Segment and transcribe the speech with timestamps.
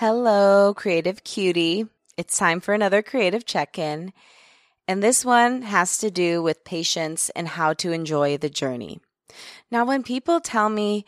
[0.00, 1.88] Hello, creative cutie.
[2.16, 4.12] It's time for another creative check in.
[4.86, 9.00] And this one has to do with patience and how to enjoy the journey.
[9.72, 11.04] Now, when people tell me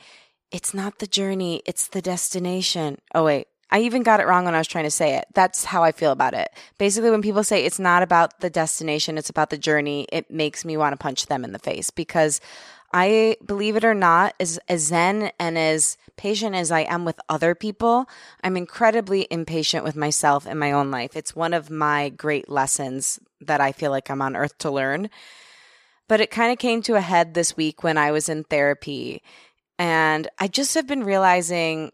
[0.50, 2.98] it's not the journey, it's the destination.
[3.14, 5.26] Oh, wait, I even got it wrong when I was trying to say it.
[5.34, 6.48] That's how I feel about it.
[6.76, 10.64] Basically, when people say it's not about the destination, it's about the journey, it makes
[10.64, 12.40] me want to punch them in the face because
[12.92, 17.20] I believe it or not, as, as zen and as patient as I am with
[17.28, 18.06] other people,
[18.42, 21.14] I'm incredibly impatient with myself and my own life.
[21.14, 25.08] It's one of my great lessons that I feel like I'm on earth to learn.
[26.08, 29.22] But it kind of came to a head this week when I was in therapy.
[29.78, 31.92] And I just have been realizing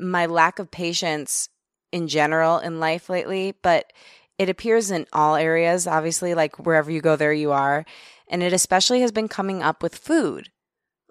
[0.00, 1.48] my lack of patience
[1.92, 3.92] in general in life lately, but
[4.36, 7.84] it appears in all areas, obviously, like wherever you go, there you are.
[8.28, 10.50] And it especially has been coming up with food.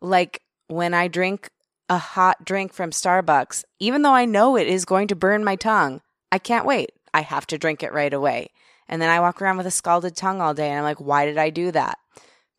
[0.02, 1.50] Like when I drink
[1.90, 5.56] a hot drink from Starbucks, even though I know it is going to burn my
[5.56, 6.92] tongue, I can't wait.
[7.14, 8.50] I have to drink it right away.
[8.88, 11.26] And then I walk around with a scalded tongue all day and I'm like, why
[11.26, 11.98] did I do that?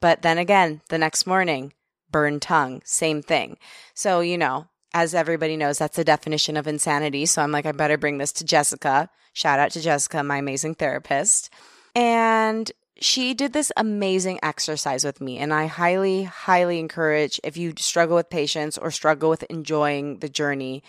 [0.00, 1.72] But then again, the next morning,
[2.10, 3.58] burned tongue, same thing.
[3.94, 7.26] So, you know, as everybody knows, that's the definition of insanity.
[7.26, 9.10] So I'm like, I better bring this to Jessica.
[9.32, 11.50] Shout out to Jessica, my amazing therapist.
[11.96, 12.70] And
[13.00, 15.38] she did this amazing exercise with me.
[15.38, 20.28] And I highly, highly encourage if you struggle with patience or struggle with enjoying the
[20.28, 20.82] journey,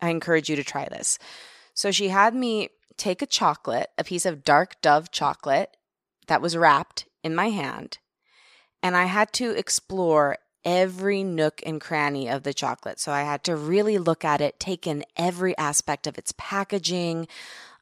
[0.00, 1.18] I encourage you to try this.
[1.74, 5.76] So she had me take a chocolate, a piece of dark dove chocolate
[6.26, 7.98] that was wrapped in my hand,
[8.82, 13.00] and I had to explore every nook and cranny of the chocolate.
[13.00, 17.26] So I had to really look at it, take in every aspect of its packaging.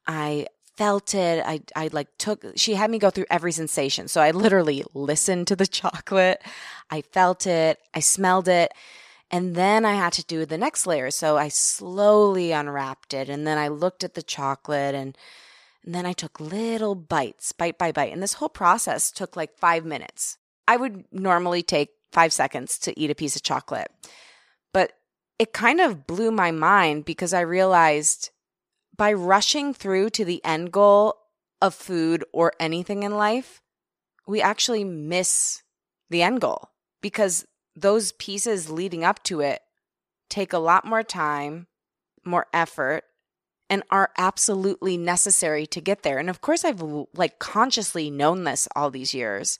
[0.06, 1.42] I felt it.
[1.44, 4.08] I, I like took, she had me go through every sensation.
[4.08, 6.42] So I literally listened to the chocolate.
[6.90, 7.78] I felt it.
[7.94, 8.72] I smelled it.
[9.30, 11.10] And then I had to do the next layer.
[11.10, 15.18] So I slowly unwrapped it and then I looked at the chocolate and,
[15.84, 18.12] and then I took little bites, bite by bite.
[18.12, 20.38] And this whole process took like five minutes.
[20.68, 23.90] I would normally take five seconds to eat a piece of chocolate.
[24.72, 24.92] But
[25.38, 28.30] it kind of blew my mind because I realized
[28.96, 31.16] by rushing through to the end goal
[31.60, 33.60] of food or anything in life,
[34.26, 35.62] we actually miss
[36.10, 36.70] the end goal
[37.00, 39.60] because those pieces leading up to it
[40.28, 41.66] take a lot more time,
[42.24, 43.04] more effort,
[43.68, 46.18] and are absolutely necessary to get there.
[46.18, 46.82] And of course, I've
[47.14, 49.58] like consciously known this all these years,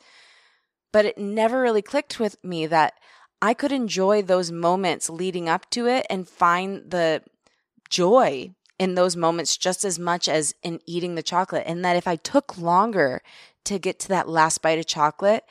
[0.93, 2.95] but it never really clicked with me that
[3.43, 7.23] I could enjoy those moments leading up to it and find the
[7.91, 11.65] joy in those moments just as much as in eating the chocolate.
[11.67, 13.23] And that if I took longer
[13.65, 15.45] to get to that last bite of chocolate,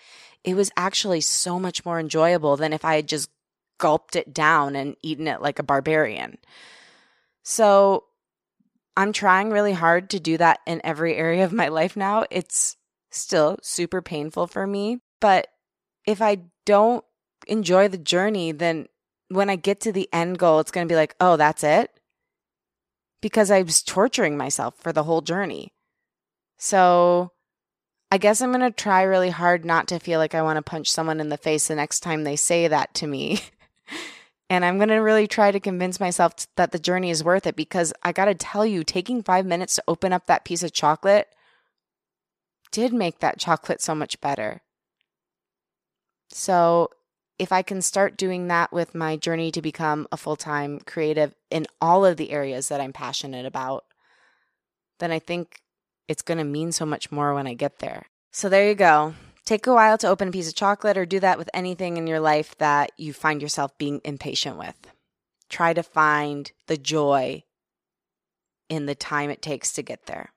[0.44, 3.30] it was actually so much more enjoyable than if I had just
[3.78, 6.38] gulped it down and eaten it like a barbarian.
[7.44, 8.06] So
[8.96, 12.25] I'm trying really hard to do that in every area of my life now.
[12.30, 12.78] It's
[13.12, 15.00] still super painful for me.
[15.19, 15.47] But
[16.06, 17.03] if I don't
[17.47, 18.88] enjoy the journey, then
[19.30, 21.95] when I get to the end goal, it's going to be like, oh, that's it
[23.25, 25.73] because I was torturing myself for the whole journey.
[26.59, 27.31] So
[28.11, 30.61] I guess I'm going to try really hard not to feel like I want to
[30.61, 33.39] punch someone in the face the next time they say that to me.
[34.51, 37.55] and I'm going to really try to convince myself that the journey is worth it
[37.55, 40.72] because I got to tell you, taking five minutes to open up that piece of
[40.72, 41.27] chocolate
[42.72, 44.61] did make that chocolate so much better.
[46.29, 46.91] So
[47.37, 51.35] if I can start doing that with my journey to become a full time creative
[51.49, 53.85] in all of the areas that I'm passionate about,
[54.99, 55.61] then I think
[56.08, 58.05] it's going to mean so much more when I get there.
[58.32, 59.16] So there you go.
[59.46, 62.08] Take a while to open a piece of chocolate or do that with anything in
[62.08, 64.76] your life that you find yourself being impatient with.
[65.49, 67.43] Try to find the joy
[68.70, 70.32] in the time it takes to get there.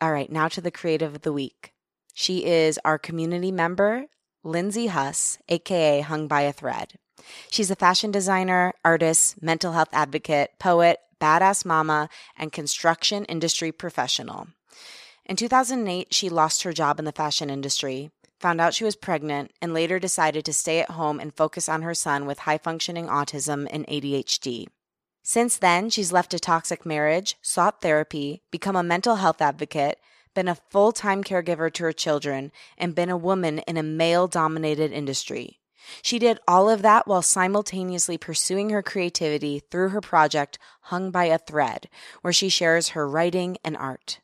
[0.00, 1.72] All right, now to the creative of the week.
[2.14, 4.06] She is our community member,
[4.44, 6.94] Lindsay Huss, aka Hung by a Thread.
[7.50, 14.48] She's a fashion designer, artist, mental health advocate, poet, badass mama, and construction industry professional.
[15.26, 19.52] In 2008, she lost her job in the fashion industry, found out she was pregnant,
[19.60, 23.08] and later decided to stay at home and focus on her son with high functioning
[23.08, 24.66] autism and ADHD.
[25.22, 29.98] Since then, she's left a toxic marriage, sought therapy, become a mental health advocate,
[30.38, 34.28] been a full time caregiver to her children, and been a woman in a male
[34.28, 35.58] dominated industry.
[36.00, 41.24] She did all of that while simultaneously pursuing her creativity through her project Hung by
[41.24, 41.88] a Thread,
[42.22, 44.20] where she shares her writing and art.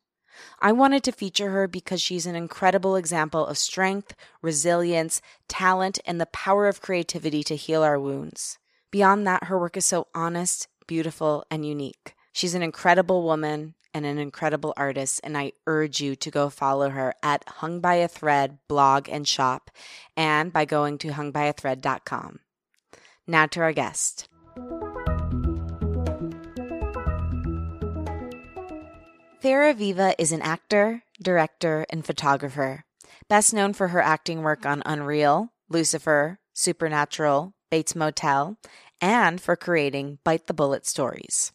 [0.60, 6.20] I wanted to feature her because she's an incredible example of strength, resilience, talent, and
[6.20, 8.60] the power of creativity to heal our wounds.
[8.92, 12.14] Beyond that, her work is so honest, beautiful, and unique.
[12.32, 16.90] She's an incredible woman and an incredible artist, and I urge you to go follow
[16.90, 19.70] her at Hung by a Thread blog and shop
[20.16, 22.40] and by going to hungbyAthread.com.
[23.26, 24.28] Now to our guest.
[29.42, 32.84] Farrah Aviva is an actor, director, and photographer,
[33.28, 38.56] best known for her acting work on Unreal, Lucifer, Supernatural, Bates Motel,
[39.00, 41.52] and for creating Bite the Bullet stories.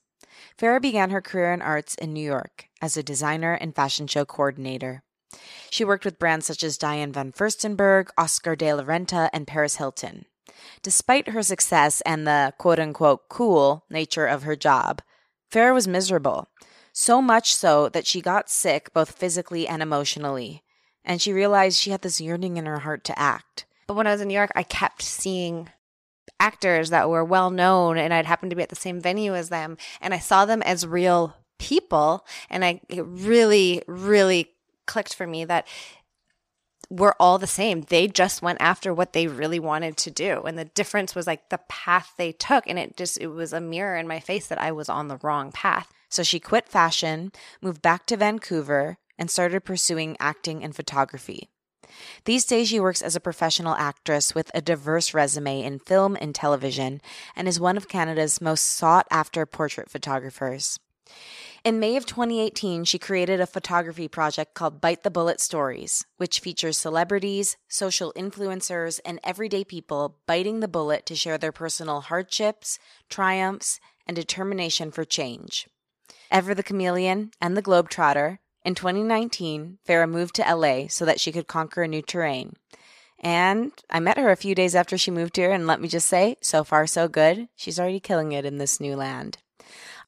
[0.58, 4.26] Farrah began her career in arts in New York as a designer and fashion show
[4.26, 5.04] coordinator.
[5.70, 9.76] She worked with brands such as Diane von Furstenberg, Oscar de la Renta, and Paris
[9.76, 10.26] Hilton.
[10.82, 15.02] Despite her success and the quote unquote cool nature of her job,
[15.52, 16.50] Farrah was miserable.
[16.94, 20.64] So much so that she got sick both physically and emotionally.
[21.06, 23.66] And she realized she had this yearning in her heart to act.
[23.88, 25.70] But when I was in New York, I kept seeing
[26.40, 29.50] actors that were well known and I'd happened to be at the same venue as
[29.50, 34.52] them and I saw them as real people and I it really really
[34.86, 35.68] clicked for me that
[36.90, 37.82] we're all the same.
[37.82, 40.42] They just went after what they really wanted to do.
[40.44, 42.68] And the difference was like the path they took.
[42.68, 45.20] And it just, it was a mirror in my face that I was on the
[45.22, 45.92] wrong path.
[46.10, 51.50] So she quit fashion, moved back to Vancouver, and started pursuing acting and photography.
[52.26, 56.34] These days, she works as a professional actress with a diverse resume in film and
[56.34, 57.02] television
[57.36, 60.80] and is one of Canada's most sought after portrait photographers.
[61.66, 66.40] In May of 2018, she created a photography project called Bite the Bullet Stories, which
[66.40, 72.80] features celebrities, social influencers, and everyday people biting the bullet to share their personal hardships,
[73.10, 75.68] triumphs, and determination for change.
[76.32, 81.32] Ever the Chameleon and the Globetrotter, in 2019, Farrah moved to LA so that she
[81.32, 82.54] could conquer a new terrain.
[83.22, 86.08] And I met her a few days after she moved here, and let me just
[86.08, 87.50] say, so far so good.
[87.56, 89.38] She's already killing it in this new land.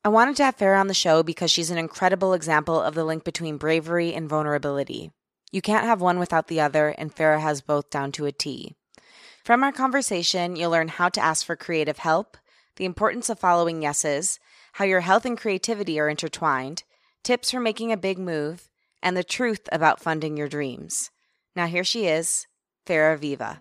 [0.04, 3.04] I wanted to have Farrah on the show because she's an incredible example of the
[3.04, 5.12] link between bravery and vulnerability.
[5.52, 8.76] You can't have one without the other, and Farrah has both down to a T.
[9.44, 12.38] From our conversation, you'll learn how to ask for creative help,
[12.78, 14.40] the importance of following yeses,
[14.74, 16.84] how your health and creativity are intertwined,
[17.24, 18.70] tips for making a big move,
[19.02, 21.10] and the truth about funding your dreams.
[21.56, 22.48] Now, here she is,
[22.86, 23.60] Farrah Aviva.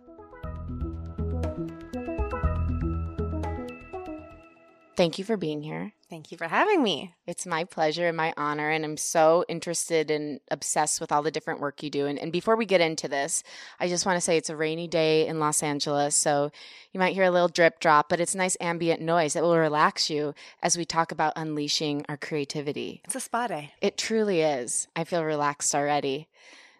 [4.96, 5.92] Thank you for being here.
[6.10, 7.14] Thank you for having me.
[7.24, 8.68] It's my pleasure and my honor.
[8.68, 12.06] And I'm so interested and obsessed with all the different work you do.
[12.06, 13.44] And, and before we get into this,
[13.78, 16.16] I just want to say it's a rainy day in Los Angeles.
[16.16, 16.50] So
[16.92, 20.10] you might hear a little drip drop, but it's nice ambient noise that will relax
[20.10, 23.02] you as we talk about unleashing our creativity.
[23.04, 23.72] It's a spa day.
[23.80, 24.88] It truly is.
[24.96, 26.26] I feel relaxed already.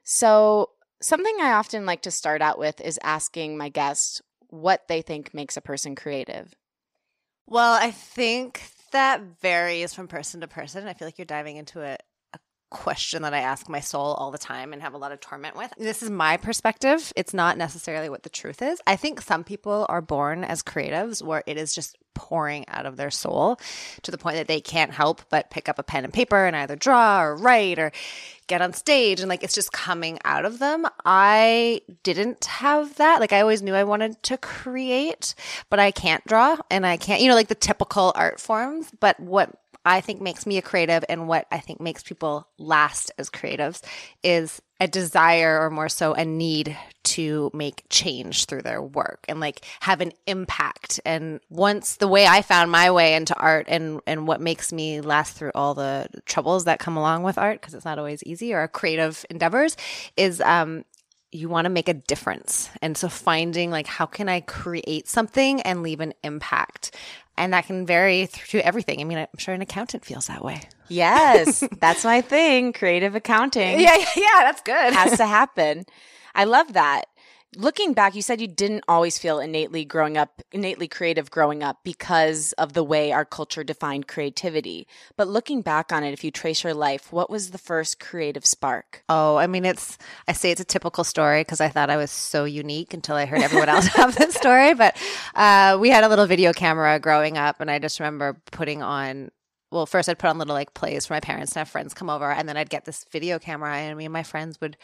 [0.02, 0.70] So,
[1.00, 5.32] something I often like to start out with is asking my guests what they think
[5.32, 6.56] makes a person creative.
[7.46, 10.86] Well, I think that varies from person to person.
[10.86, 11.96] I feel like you're diving into a
[12.70, 15.56] question that I ask my soul all the time and have a lot of torment
[15.56, 15.72] with.
[15.76, 17.12] This is my perspective.
[17.16, 18.80] It's not necessarily what the truth is.
[18.86, 22.96] I think some people are born as creatives where it is just pouring out of
[22.96, 23.58] their soul
[24.02, 26.56] to the point that they can't help but pick up a pen and paper and
[26.56, 27.92] either draw or write or
[28.46, 30.86] get on stage and like it's just coming out of them.
[31.04, 33.20] I didn't have that.
[33.20, 35.34] Like I always knew I wanted to create,
[35.70, 38.90] but I can't draw and I can't, you know, like the typical art forms.
[38.98, 43.10] But what I think makes me a creative and what I think makes people last
[43.18, 43.80] as creatives
[44.22, 49.40] is a desire or more so a need to make change through their work and
[49.40, 51.00] like have an impact.
[51.04, 55.00] And once the way I found my way into art and, and what makes me
[55.00, 58.52] last through all the troubles that come along with art, because it's not always easy
[58.52, 59.76] or creative endeavors,
[60.16, 60.84] is um,
[61.32, 62.70] you want to make a difference.
[62.82, 66.96] And so finding like, how can I create something and leave an impact?
[67.40, 69.00] And that can vary through everything.
[69.00, 70.60] I mean, I'm sure an accountant feels that way.
[70.88, 72.74] Yes, that's my thing.
[72.74, 73.80] Creative accounting.
[73.80, 74.92] Yeah, yeah, that's good.
[74.92, 75.86] has to happen.
[76.34, 77.06] I love that.
[77.56, 81.80] Looking back, you said you didn't always feel innately growing up, innately creative growing up
[81.82, 84.86] because of the way our culture defined creativity.
[85.16, 88.46] But looking back on it, if you trace your life, what was the first creative
[88.46, 89.02] spark?
[89.08, 92.12] Oh, I mean, it's, I say it's a typical story because I thought I was
[92.12, 94.74] so unique until I heard everyone else have this story.
[94.74, 94.96] But
[95.34, 99.32] uh, we had a little video camera growing up, and I just remember putting on
[99.72, 102.10] well, first I'd put on little like plays for my parents to have friends come
[102.10, 104.76] over, and then I'd get this video camera, and me and my friends would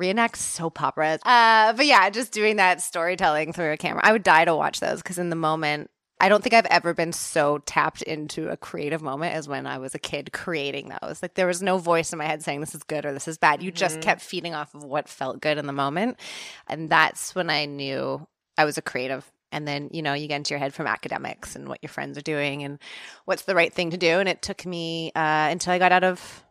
[0.00, 1.20] reenact soap operas.
[1.24, 4.00] Uh, but yeah, just doing that storytelling through a camera.
[4.02, 5.90] I would die to watch those because in the moment,
[6.20, 9.78] I don't think I've ever been so tapped into a creative moment as when I
[9.78, 11.22] was a kid creating those.
[11.22, 13.38] Like there was no voice in my head saying this is good or this is
[13.38, 13.62] bad.
[13.62, 14.02] You just mm-hmm.
[14.02, 16.18] kept feeding off of what felt good in the moment.
[16.66, 18.26] And that's when I knew
[18.58, 19.30] I was a creative.
[19.52, 22.16] And then, you know, you get into your head from academics and what your friends
[22.18, 22.78] are doing and
[23.24, 24.20] what's the right thing to do.
[24.20, 26.44] And it took me uh, until I got out of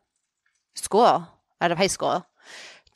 [0.75, 1.27] school,
[1.61, 2.25] out of high school,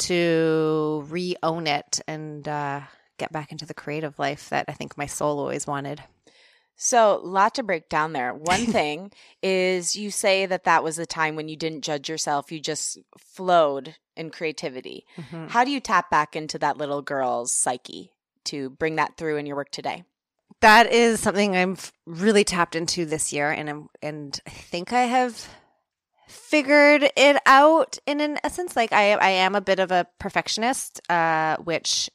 [0.04, 2.82] to re own it and uh,
[3.18, 6.02] get back into the creative life that I think my soul always wanted.
[6.76, 8.34] So, lot to break down there.
[8.34, 12.52] One thing is you say that that was a time when you didn't judge yourself,
[12.52, 15.06] you just flowed in creativity.
[15.18, 15.48] Mm-hmm.
[15.48, 18.12] How do you tap back into that little girl's psyche
[18.46, 20.04] to bring that through in your work today?
[20.62, 25.04] That is something I'm really tapped into this year and I'm and I think I
[25.04, 25.48] have
[26.34, 28.76] figured it out in an essence.
[28.76, 32.10] Like I, I am a bit of a perfectionist, uh, which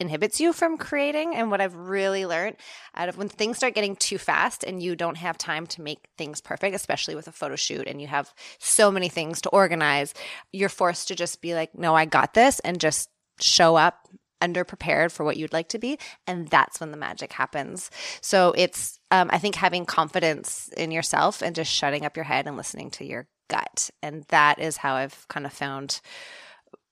[0.00, 1.34] inhibits you from creating.
[1.34, 2.56] And what I've really learned
[2.94, 6.08] out of when things start getting too fast and you don't have time to make
[6.16, 10.14] things perfect, especially with a photo shoot and you have so many things to organize,
[10.52, 13.08] you're forced to just be like, no, I got this and just
[13.40, 14.08] show up
[14.40, 17.90] underprepared for what you'd like to be and that's when the magic happens
[18.20, 22.46] so it's um, i think having confidence in yourself and just shutting up your head
[22.46, 23.90] and listening to your gut.
[24.02, 26.00] And that is how I've kind of found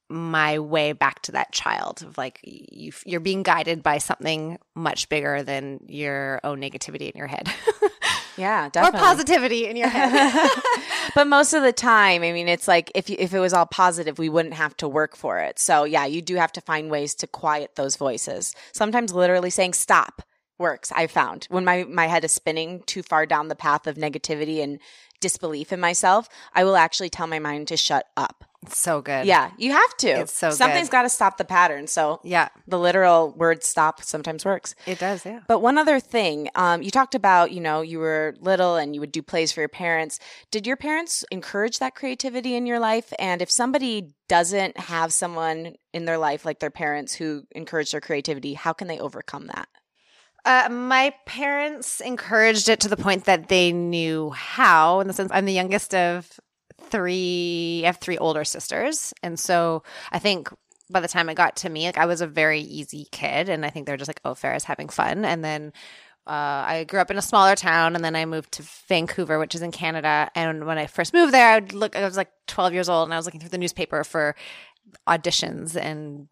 [0.08, 5.08] my way back to that child of like you you're being guided by something much
[5.08, 7.52] bigger than your own negativity in your head.
[8.36, 9.00] yeah, definitely.
[9.00, 10.50] Or positivity in your head.
[11.14, 13.66] but most of the time, I mean, it's like if you, if it was all
[13.66, 15.58] positive, we wouldn't have to work for it.
[15.58, 18.54] So, yeah, you do have to find ways to quiet those voices.
[18.72, 20.22] Sometimes literally saying stop
[20.58, 20.92] works.
[20.92, 24.62] I found when my my head is spinning too far down the path of negativity
[24.62, 24.78] and
[25.20, 28.44] disbelief in myself, I will actually tell my mind to shut up.
[28.62, 29.26] It's so good.
[29.26, 30.08] Yeah, you have to.
[30.08, 31.86] It's so Something's got to stop the pattern.
[31.86, 34.74] So, yeah, the literal word stop sometimes works.
[34.86, 35.40] It does, yeah.
[35.46, 39.00] But one other thing, um, you talked about, you know, you were little and you
[39.00, 40.18] would do plays for your parents.
[40.50, 43.12] Did your parents encourage that creativity in your life?
[43.18, 48.00] And if somebody doesn't have someone in their life like their parents who encourage their
[48.00, 49.68] creativity, how can they overcome that?
[50.44, 55.00] Uh, my parents encouraged it to the point that they knew how.
[55.00, 56.38] In the sense, I'm the youngest of
[56.80, 57.82] three.
[57.84, 60.48] I have three older sisters, and so I think
[60.90, 63.64] by the time it got to me, like I was a very easy kid, and
[63.64, 65.72] I think they're just like, "Oh, Farrah's having fun." And then
[66.26, 69.54] uh, I grew up in a smaller town, and then I moved to Vancouver, which
[69.54, 70.30] is in Canada.
[70.34, 71.96] And when I first moved there, I would look.
[71.96, 74.34] I was like 12 years old, and I was looking through the newspaper for
[75.06, 76.28] auditions and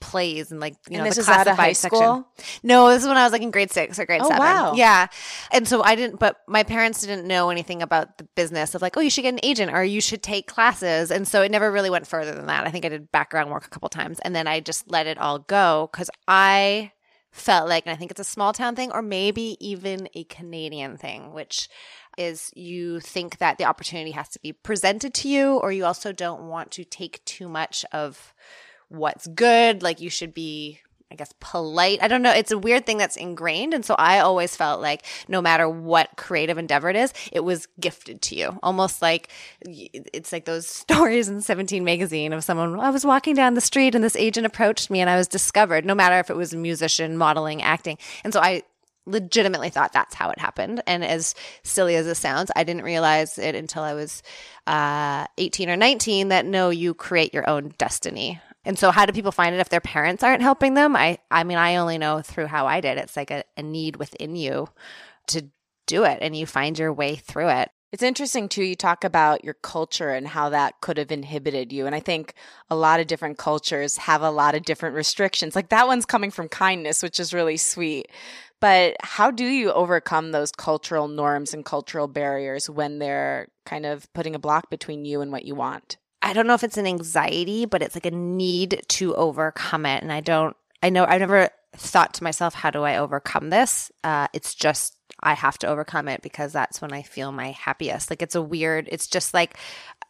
[0.00, 1.98] plays and like you and know this the classified high section.
[1.98, 2.28] School?
[2.62, 4.40] No, this is when I was like in grade six or grade oh, seven.
[4.40, 4.74] Wow.
[4.74, 5.06] Yeah,
[5.50, 6.18] and so I didn't.
[6.18, 9.34] But my parents didn't know anything about the business of like, oh, you should get
[9.34, 12.46] an agent or you should take classes, and so it never really went further than
[12.46, 12.66] that.
[12.66, 15.18] I think I did background work a couple times, and then I just let it
[15.18, 16.92] all go because I
[17.30, 20.96] felt like, and I think it's a small town thing or maybe even a Canadian
[20.96, 21.68] thing, which
[22.16, 26.12] is you think that the opportunity has to be presented to you, or you also
[26.12, 28.34] don't want to take too much of
[28.88, 29.82] what's good.
[29.82, 32.00] Like you should be I guess polite.
[32.02, 32.32] I don't know.
[32.32, 33.72] It's a weird thing that's ingrained.
[33.72, 37.66] And so I always felt like no matter what creative endeavor it is, it was
[37.80, 38.58] gifted to you.
[38.62, 39.30] Almost like
[39.62, 43.94] it's like those stories in 17 magazine of someone, I was walking down the street
[43.94, 46.58] and this agent approached me and I was discovered, no matter if it was a
[46.58, 47.96] musician, modeling, acting.
[48.22, 48.62] And so I
[49.06, 50.82] legitimately thought that's how it happened.
[50.86, 54.22] And as silly as it sounds, I didn't realize it until I was
[54.66, 58.40] uh, 18 or 19 that no, you create your own destiny.
[58.68, 60.94] And so how do people find it if their parents aren't helping them?
[60.94, 62.98] I I mean, I only know through how I did.
[62.98, 64.68] It's like a, a need within you
[65.28, 65.46] to
[65.86, 67.70] do it and you find your way through it.
[67.92, 68.62] It's interesting too.
[68.62, 71.86] You talk about your culture and how that could have inhibited you.
[71.86, 72.34] And I think
[72.68, 75.56] a lot of different cultures have a lot of different restrictions.
[75.56, 78.10] Like that one's coming from kindness, which is really sweet.
[78.60, 84.12] But how do you overcome those cultural norms and cultural barriers when they're kind of
[84.12, 85.96] putting a block between you and what you want?
[86.22, 90.02] I don't know if it's an anxiety, but it's like a need to overcome it.
[90.02, 93.92] And I don't, I know I've never thought to myself, how do I overcome this?
[94.02, 98.10] Uh, it's just, I have to overcome it because that's when I feel my happiest.
[98.10, 99.56] Like it's a weird, it's just like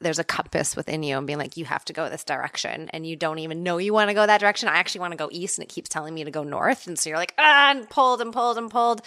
[0.00, 2.88] there's a compass within you and being like, you have to go this direction.
[2.90, 4.68] And you don't even know you want to go that direction.
[4.68, 6.86] I actually want to go east and it keeps telling me to go north.
[6.86, 9.02] And so you're like, ah, and pulled and pulled and pulled.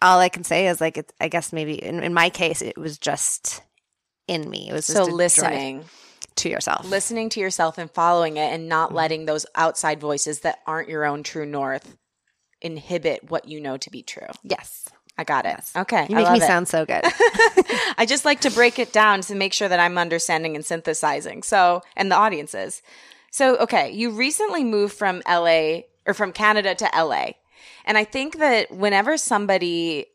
[0.00, 2.78] All I can say is like, it's, I guess maybe in, in my case, it
[2.78, 3.62] was just
[4.26, 4.68] in me.
[4.70, 5.84] It was so listening
[6.38, 8.96] to yourself, listening to yourself and following it and not mm-hmm.
[8.96, 11.96] letting those outside voices that aren't your own true north
[12.60, 14.26] inhibit what you know to be true.
[14.42, 14.88] Yes.
[15.16, 15.54] I got it.
[15.56, 15.72] Yes.
[15.74, 16.06] Okay.
[16.08, 16.46] You make me it.
[16.46, 17.00] sound so good.
[17.98, 21.42] I just like to break it down to make sure that I'm understanding and synthesizing.
[21.42, 22.82] So, and the audiences.
[23.32, 27.30] So, okay, you recently moved from LA or from Canada to LA.
[27.84, 30.06] And I think that whenever somebody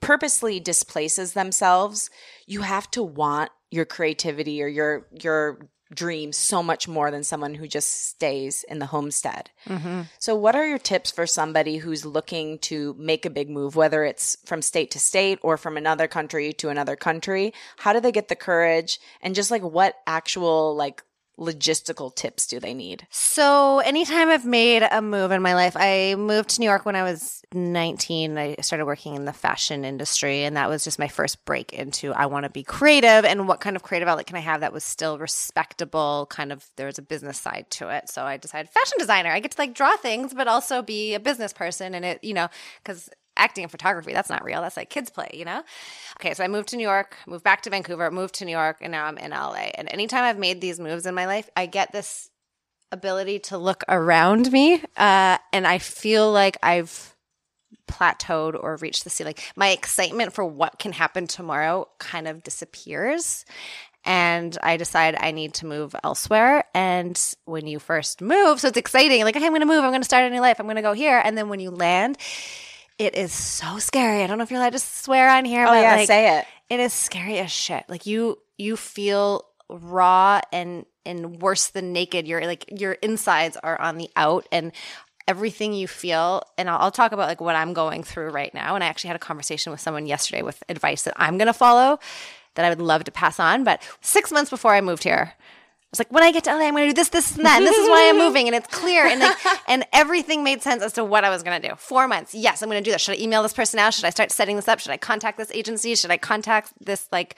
[0.00, 2.10] purposely displaces themselves,
[2.46, 5.58] you have to want your creativity or your your
[5.92, 9.50] dreams so much more than someone who just stays in the homestead.
[9.66, 10.02] Mm-hmm.
[10.18, 14.04] So, what are your tips for somebody who's looking to make a big move, whether
[14.04, 17.52] it's from state to state or from another country to another country?
[17.78, 19.00] How do they get the courage?
[19.20, 21.02] And just like what actual like
[21.40, 23.06] logistical tips do they need?
[23.10, 26.94] So, anytime I've made a move in my life, I moved to New York when
[26.94, 28.38] I was 19.
[28.38, 32.12] I started working in the fashion industry, and that was just my first break into
[32.12, 34.72] I want to be creative and what kind of creative outlet can I have that
[34.72, 38.08] was still respectable, kind of there was a business side to it.
[38.10, 39.30] So, I decided fashion designer.
[39.30, 41.94] I get to like draw things, but also be a business person.
[41.94, 42.48] And it, you know,
[42.82, 43.08] because
[43.40, 44.60] acting and photography, that's not real.
[44.60, 45.62] That's like kids play, you know?
[46.20, 48.78] Okay, so I moved to New York, moved back to Vancouver, moved to New York,
[48.80, 49.70] and now I'm in LA.
[49.74, 52.30] And anytime I've made these moves in my life, I get this
[52.92, 57.14] ability to look around me uh, and I feel like I've
[57.86, 59.34] plateaued or reached the ceiling.
[59.56, 63.44] My excitement for what can happen tomorrow kind of disappears.
[64.04, 66.64] And I decide I need to move elsewhere.
[66.74, 70.00] And when you first move, so it's exciting, like, I'm going to move, I'm going
[70.00, 71.20] to start a new life, I'm going to go here.
[71.22, 72.16] And then when you land,
[73.00, 74.22] it is so scary.
[74.22, 75.64] I don't know if you're allowed to swear on here.
[75.64, 76.46] Oh but yeah, like, say it.
[76.68, 77.84] It is scary as shit.
[77.88, 82.28] Like you, you feel raw and and worse than naked.
[82.28, 84.72] You're like your insides are on the out and
[85.26, 86.42] everything you feel.
[86.58, 88.74] And I'll, I'll talk about like what I'm going through right now.
[88.74, 91.54] And I actually had a conversation with someone yesterday with advice that I'm going to
[91.54, 92.00] follow
[92.54, 93.64] that I would love to pass on.
[93.64, 95.34] But six months before I moved here,
[95.90, 97.58] was like, when I get to LA, I'm going to do this, this, and that.
[97.58, 98.46] And this is why I'm moving.
[98.46, 99.06] And it's clear.
[99.06, 101.74] And like, and everything made sense as to what I was going to do.
[101.76, 102.34] Four months.
[102.34, 103.02] Yes, I'm going to do this.
[103.02, 103.90] Should I email this person now?
[103.90, 104.78] Should I start setting this up?
[104.78, 105.94] Should I contact this agency?
[105.96, 107.34] Should I contact this, like,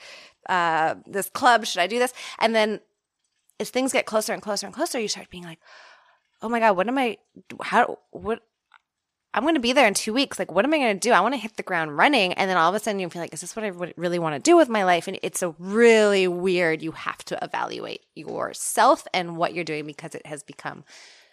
[0.49, 1.65] uh, this club?
[1.65, 2.13] Should I do this?
[2.39, 2.79] And then
[3.59, 5.59] as things get closer and closer and closer, you start being like,
[6.41, 7.17] oh my God, what am I,
[7.61, 8.43] how, what,
[9.33, 10.37] I'm going to be there in two weeks.
[10.37, 11.11] Like, what am I going to do?
[11.11, 12.33] I want to hit the ground running.
[12.33, 14.35] And then all of a sudden you feel like, is this what I really want
[14.35, 15.07] to do with my life?
[15.07, 20.13] And it's a really weird, you have to evaluate yourself and what you're doing because
[20.13, 20.83] it has become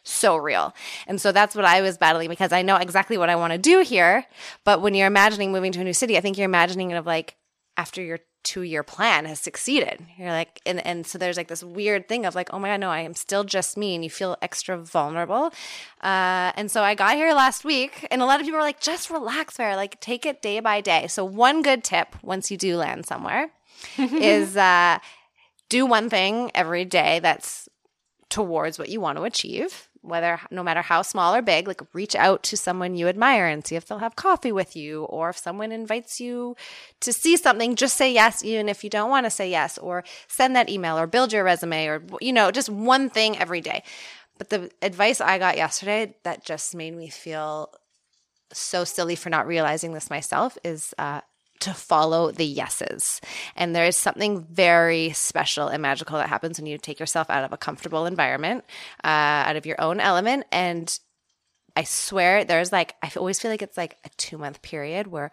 [0.02, 0.74] so real.
[1.06, 3.58] And so that's what I was battling because I know exactly what I want to
[3.58, 4.24] do here.
[4.64, 7.06] But when you're imagining moving to a new city, I think you're imagining it of
[7.06, 7.36] like
[7.76, 10.00] after you're two year plan has succeeded.
[10.16, 12.80] You're like, and, and so there's like this weird thing of like, oh my God,
[12.80, 13.94] no, I am still just me.
[13.94, 15.52] And you feel extra vulnerable.
[16.02, 18.80] Uh, and so I got here last week, and a lot of people were like,
[18.80, 21.06] just relax, Farrah, like take it day by day.
[21.06, 23.50] So, one good tip once you do land somewhere
[23.98, 24.98] is uh,
[25.68, 27.68] do one thing every day that's
[28.28, 32.14] towards what you want to achieve whether no matter how small or big like reach
[32.14, 35.36] out to someone you admire and see if they'll have coffee with you or if
[35.38, 36.56] someone invites you
[37.00, 40.02] to see something just say yes even if you don't want to say yes or
[40.26, 43.82] send that email or build your resume or you know just one thing every day.
[44.38, 47.70] But the advice i got yesterday that just made me feel
[48.52, 51.20] so silly for not realizing this myself is uh,
[51.60, 53.20] to follow the yeses.
[53.56, 57.44] And there is something very special and magical that happens when you take yourself out
[57.44, 58.64] of a comfortable environment,
[59.04, 60.46] uh, out of your own element.
[60.52, 60.98] And
[61.76, 65.30] I swear there's like, I always feel like it's like a two month period where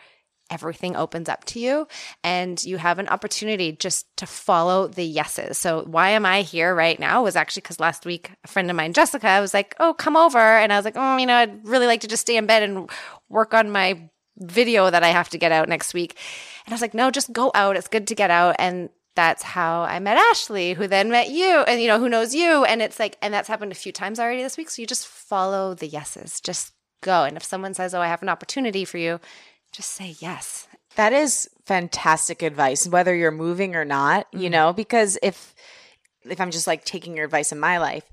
[0.50, 1.88] everything opens up to you
[2.24, 5.58] and you have an opportunity just to follow the yeses.
[5.58, 8.76] So why am I here right now was actually because last week a friend of
[8.76, 11.68] mine, Jessica, was like, "Oh, come over," and I was like, "Oh, you know, I'd
[11.68, 12.90] really like to just stay in bed and
[13.30, 16.18] work on my video that I have to get out next week.
[16.66, 17.78] And I was like, no, just go out.
[17.78, 18.56] It's good to get out.
[18.60, 22.36] And that's how I met Ashley, who then met you, and you know, who knows
[22.36, 22.64] you.
[22.66, 24.70] And it's like, and that's happened a few times already this week.
[24.70, 26.72] So you just follow the yeses, just
[27.02, 27.24] go.
[27.24, 29.20] And if someone says, oh, I have an opportunity for you,
[29.72, 30.68] just say yes.
[30.96, 34.52] That is fantastic advice, whether you're moving or not, you mm-hmm.
[34.52, 35.56] know, because if,
[36.24, 38.04] if I'm just like taking your advice in my life,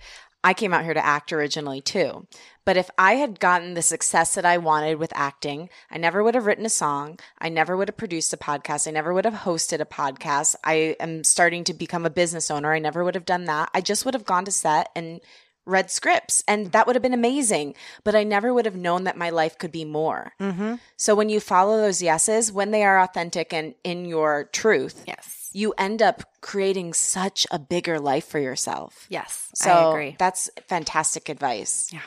[0.44, 2.26] I came out here to act originally too.
[2.66, 6.34] But if I had gotten the success that I wanted with acting, I never would
[6.34, 7.18] have written a song.
[7.38, 8.86] I never would have produced a podcast.
[8.86, 10.54] I never would have hosted a podcast.
[10.64, 12.72] I am starting to become a business owner.
[12.72, 13.70] I never would have done that.
[13.74, 15.20] I just would have gone to set and
[15.66, 19.16] read scripts and that would have been amazing but i never would have known that
[19.16, 20.74] my life could be more Mm-hmm.
[20.98, 25.43] so when you follow those yeses when they are authentic and in your truth Yes.
[25.54, 29.50] You end up creating such a bigger life for yourself Yes.
[29.54, 30.16] so I agree.
[30.18, 32.00] that's fantastic advice Yeah.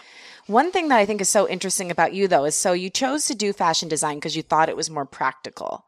[0.45, 3.25] one thing that i think is so interesting about you though is so you chose
[3.27, 5.86] to do fashion design because you thought it was more practical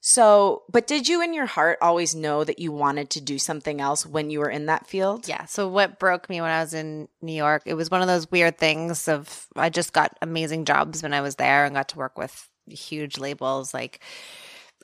[0.00, 3.80] so but did you in your heart always know that you wanted to do something
[3.80, 5.44] else when you were in that field Yeah.
[5.46, 8.30] So what broke me when I was in New York, it was one of those
[8.30, 11.98] weird things of I just got amazing jobs when I was there and got to
[11.98, 14.00] work with huge labels like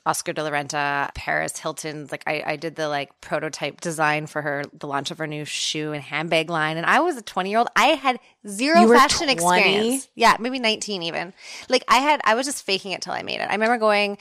[0.05, 2.07] Oscar de la Renta, Paris Hilton.
[2.11, 5.45] Like I, I did the like prototype design for her, the launch of her new
[5.45, 6.77] shoe and handbag line.
[6.77, 7.69] And I was a 20 year old.
[7.75, 9.31] I had zero fashion 20?
[9.33, 10.09] experience.
[10.15, 11.33] Yeah, maybe 19 even.
[11.69, 13.49] Like I had, I was just faking it till I made it.
[13.49, 14.17] I remember going,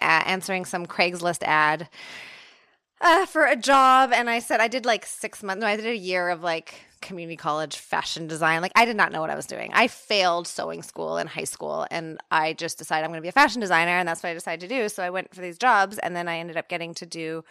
[0.00, 1.88] uh, answering some Craigslist ad
[3.00, 5.60] uh, for a job and I said I did like six months.
[5.60, 8.60] No, I did a year of like community college fashion design.
[8.60, 9.70] Like I did not know what I was doing.
[9.72, 13.28] I failed sewing school in high school and I just decided I'm going to be
[13.28, 14.88] a fashion designer and that's what I decided to do.
[14.88, 17.44] So I went for these jobs and then I ended up getting to do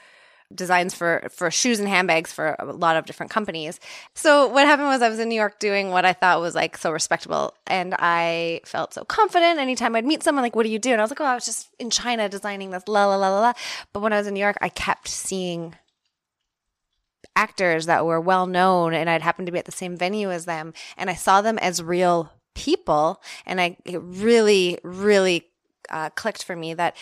[0.53, 3.79] designs for for shoes and handbags for a lot of different companies.
[4.15, 6.77] So what happened was I was in New York doing what I thought was like
[6.77, 10.79] so respectable and I felt so confident anytime I'd meet someone like what do you
[10.79, 10.91] do?
[10.91, 13.29] And I was like, "Oh, I was just in China designing this la la la
[13.29, 13.53] la la."
[13.93, 15.75] But when I was in New York, I kept seeing
[17.35, 20.45] actors that were well known and I'd happened to be at the same venue as
[20.45, 25.47] them and I saw them as real people and I it really really
[25.89, 26.97] uh, clicked for me that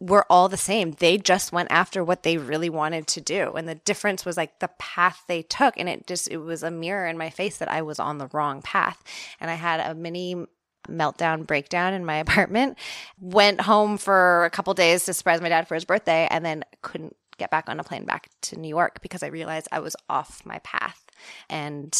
[0.00, 0.92] we're all the same.
[0.92, 3.52] They just went after what they really wanted to do.
[3.54, 5.74] And the difference was like the path they took.
[5.76, 8.28] And it just, it was a mirror in my face that I was on the
[8.32, 9.02] wrong path.
[9.40, 10.46] And I had a mini
[10.88, 12.78] meltdown breakdown in my apartment,
[13.20, 16.64] went home for a couple days to surprise my dad for his birthday, and then
[16.82, 19.96] couldn't get back on a plane back to New York because I realized I was
[20.08, 21.06] off my path.
[21.50, 21.96] And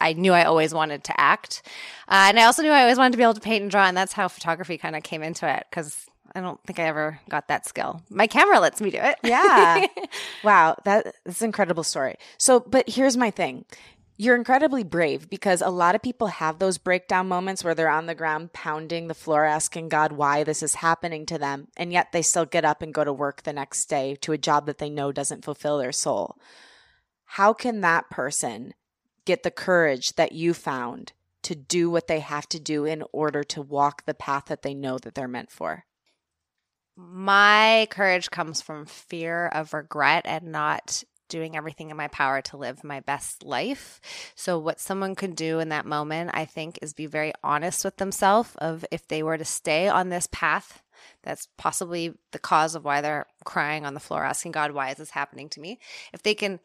[0.00, 1.62] I knew I always wanted to act.
[2.08, 3.86] Uh, and I also knew I always wanted to be able to paint and draw.
[3.86, 7.20] And that's how photography kind of came into it because I don't think I ever
[7.28, 8.02] got that skill.
[8.08, 9.16] My camera lets me do it.
[9.22, 9.86] Yeah.
[10.44, 12.16] wow, that, that's an incredible story.
[12.38, 13.64] So, but here's my thing.
[14.16, 18.06] You're incredibly brave because a lot of people have those breakdown moments where they're on
[18.06, 22.12] the ground pounding the floor asking God why this is happening to them and yet
[22.12, 24.78] they still get up and go to work the next day to a job that
[24.78, 26.36] they know doesn't fulfill their soul.
[27.24, 28.74] How can that person
[29.24, 33.42] get the courage that you found to do what they have to do in order
[33.42, 35.84] to walk the path that they know that they're meant for?
[36.96, 42.58] My courage comes from fear of regret and not doing everything in my power to
[42.58, 44.00] live my best life.
[44.34, 47.96] So what someone could do in that moment, I think, is be very honest with
[47.96, 50.82] themselves of if they were to stay on this path
[51.22, 54.98] that's possibly the cause of why they're crying on the floor asking God, why is
[54.98, 55.80] this happening to me?
[56.12, 56.60] If they can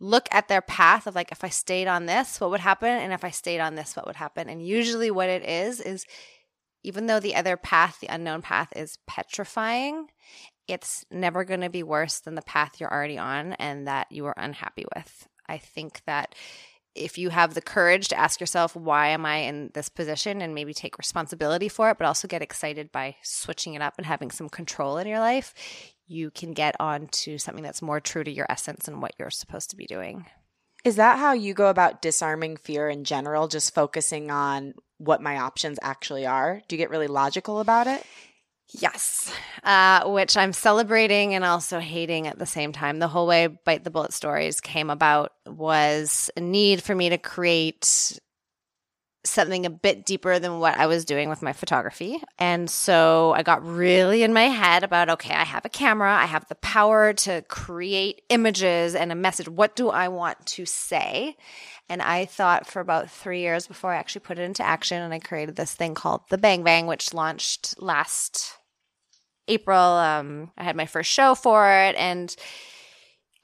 [0.00, 2.88] look at their path of like if I stayed on this, what would happen?
[2.88, 4.48] And if I stayed on this, what would happen?
[4.48, 6.06] And usually what it is is
[6.88, 10.06] even though the other path, the unknown path, is petrifying,
[10.66, 14.24] it's never going to be worse than the path you're already on and that you
[14.24, 15.28] are unhappy with.
[15.46, 16.34] I think that
[16.94, 20.54] if you have the courage to ask yourself, why am I in this position, and
[20.54, 24.30] maybe take responsibility for it, but also get excited by switching it up and having
[24.30, 25.52] some control in your life,
[26.06, 29.28] you can get on to something that's more true to your essence and what you're
[29.28, 30.24] supposed to be doing.
[30.86, 35.38] Is that how you go about disarming fear in general, just focusing on what my
[35.38, 36.60] options actually are?
[36.68, 38.04] Do you get really logical about it?
[38.70, 39.32] Yes,
[39.64, 42.98] uh, which I'm celebrating and also hating at the same time.
[42.98, 47.16] The whole way Bite the Bullet stories came about was a need for me to
[47.16, 48.20] create
[49.24, 52.20] something a bit deeper than what I was doing with my photography.
[52.38, 56.26] And so I got really in my head about okay, I have a camera, I
[56.26, 59.48] have the power to create images and a message.
[59.48, 61.36] What do I want to say?
[61.88, 65.14] And I thought for about three years before I actually put it into action, and
[65.14, 68.58] I created this thing called the Bang Bang, which launched last
[69.48, 69.78] April.
[69.78, 72.34] Um, I had my first show for it, and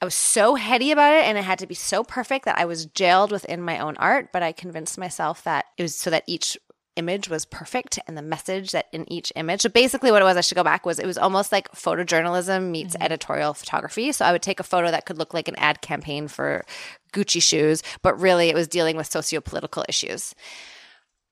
[0.02, 2.66] I was so heady about it, and it had to be so perfect that I
[2.66, 4.28] was jailed within my own art.
[4.32, 6.58] But I convinced myself that it was so that each
[6.96, 9.62] image was perfect and the message that in each image.
[9.62, 12.70] So basically what it was, I should go back, was it was almost like photojournalism
[12.70, 14.12] meets editorial photography.
[14.12, 16.64] So I would take a photo that could look like an ad campaign for
[17.12, 20.34] Gucci shoes, but really it was dealing with socio-political issues.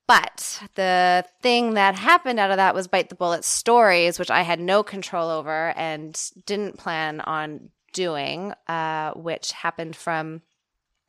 [0.09, 4.43] But the thing that happened out of that was Bite the Bullet stories, which I
[4.43, 10.43] had no control over and didn't plan on doing, uh, which happened from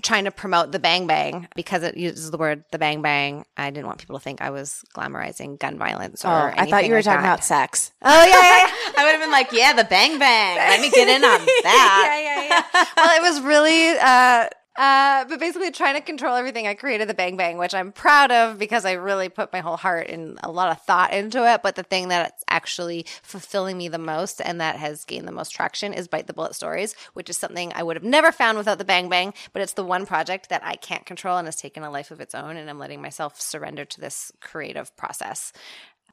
[0.03, 3.45] trying to promote the bang bang because it uses the word the bang bang.
[3.57, 6.83] I didn't want people to think I was glamorizing gun violence or Oh, I thought
[6.85, 7.33] you were like talking that.
[7.33, 7.91] about sex.
[8.01, 8.93] Oh yeah, yeah, yeah.
[8.97, 10.57] I would have been like, yeah, the bang bang.
[10.57, 12.03] Let me get in on that.
[12.21, 12.85] yeah, yeah, yeah.
[12.97, 17.13] well, it was really uh, Uh, but basically, trying to control everything, I created the
[17.13, 20.51] Bang Bang, which I'm proud of because I really put my whole heart and a
[20.51, 21.61] lot of thought into it.
[21.61, 25.51] But the thing that's actually fulfilling me the most and that has gained the most
[25.51, 28.79] traction is Bite the Bullet Stories, which is something I would have never found without
[28.79, 29.33] the Bang Bang.
[29.53, 32.19] But it's the one project that I can't control and has taken a life of
[32.19, 32.57] its own.
[32.57, 35.53] And I'm letting myself surrender to this creative process.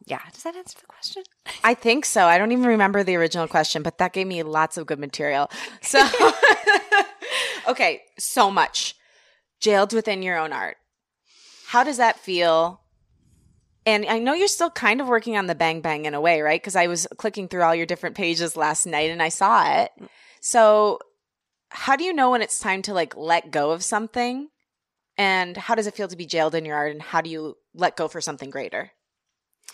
[0.06, 0.20] Yeah.
[0.32, 1.22] Does that answer the question?
[1.64, 2.26] I think so.
[2.26, 5.50] I don't even remember the original question, but that gave me lots of good material.
[5.82, 6.06] So,
[7.70, 8.94] okay, so much
[9.60, 10.76] jailed within your own art.
[11.66, 12.80] How does that feel?
[13.86, 16.42] And I know you're still kind of working on the Bang Bang in a way,
[16.42, 16.60] right?
[16.60, 19.90] Because I was clicking through all your different pages last night and I saw it.
[20.40, 20.98] So,
[21.70, 24.48] how do you know when it's time to like let go of something?
[25.16, 26.92] And how does it feel to be jailed in your art?
[26.92, 28.90] And how do you let go for something greater?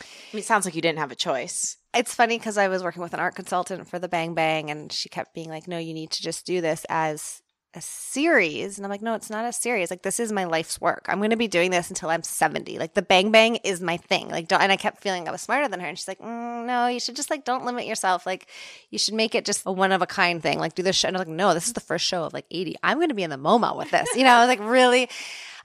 [0.01, 1.77] I mean, it sounds like you didn't have a choice.
[1.95, 4.93] It's funny because I was working with an art consultant for the Bang Bang, and
[4.93, 7.41] she kept being like, "No, you need to just do this as
[7.77, 9.91] a series." And I'm like, "No, it's not a series.
[9.91, 11.05] Like this is my life's work.
[11.09, 12.79] I'm going to be doing this until I'm 70.
[12.79, 14.29] Like the Bang Bang is my thing.
[14.29, 16.67] Like, don't." And I kept feeling I was smarter than her, and she's like, mm,
[16.67, 18.27] "No, you should just like don't limit yourself.
[18.27, 18.49] Like
[18.91, 20.59] you should make it just a one of a kind thing.
[20.59, 22.47] Like do this show." And I'm like, "No, this is the first show of like
[22.51, 22.77] 80.
[22.83, 24.15] I'm going to be in the MoMA with this.
[24.17, 25.09] You know, like really."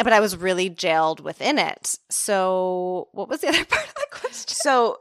[0.04, 1.96] But I was really jailed within it.
[2.10, 4.56] So, what was the other part of the question?
[4.56, 4.98] So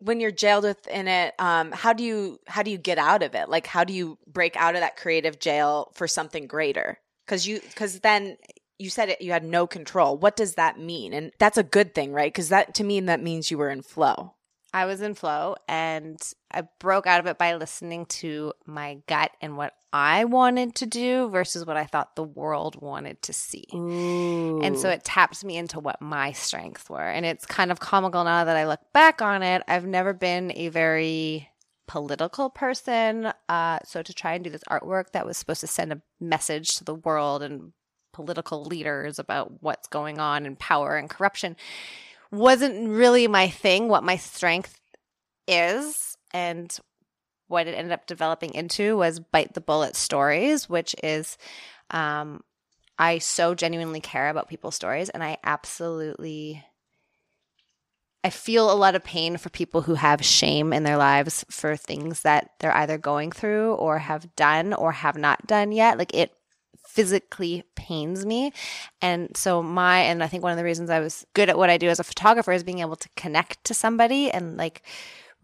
[0.00, 3.34] when you're jailed within it, um, how do you how do you get out of
[3.34, 3.48] it?
[3.48, 6.98] Like how do you break out of that creative jail for something greater?
[7.26, 8.36] Because you because then
[8.78, 10.16] you said it you had no control.
[10.16, 11.12] What does that mean?
[11.12, 12.32] And that's a good thing, right?
[12.32, 14.34] Because that to me that means you were in flow.
[14.72, 19.30] I was in flow and I broke out of it by listening to my gut
[19.40, 23.64] and what I wanted to do versus what I thought the world wanted to see.
[23.74, 24.60] Ooh.
[24.62, 27.08] And so it taps me into what my strengths were.
[27.08, 29.62] And it's kind of comical now that I look back on it.
[29.66, 31.48] I've never been a very
[31.86, 33.32] political person.
[33.48, 36.76] Uh, so to try and do this artwork that was supposed to send a message
[36.76, 37.72] to the world and
[38.12, 41.56] political leaders about what's going on in power and corruption
[42.30, 44.80] wasn't really my thing, what my strength
[45.46, 46.16] is.
[46.32, 46.76] And
[47.48, 51.38] what it ended up developing into was Bite the Bullet Stories, which is
[51.90, 52.42] um,
[52.98, 56.64] I so genuinely care about people's stories and I absolutely
[58.24, 61.76] I feel a lot of pain for people who have shame in their lives for
[61.76, 65.98] things that they're either going through or have done or have not done yet.
[65.98, 66.32] Like it
[66.98, 68.52] physically pains me.
[69.00, 71.70] And so my and I think one of the reasons I was good at what
[71.70, 74.82] I do as a photographer is being able to connect to somebody and like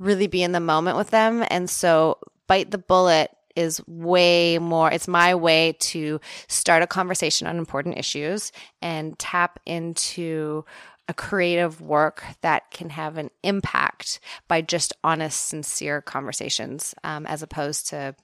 [0.00, 1.44] really be in the moment with them.
[1.50, 7.46] And so bite the bullet is way more it's my way to start a conversation
[7.46, 8.50] on important issues
[8.82, 10.64] and tap into
[11.06, 17.44] a creative work that can have an impact by just honest sincere conversations um, as
[17.44, 18.16] opposed to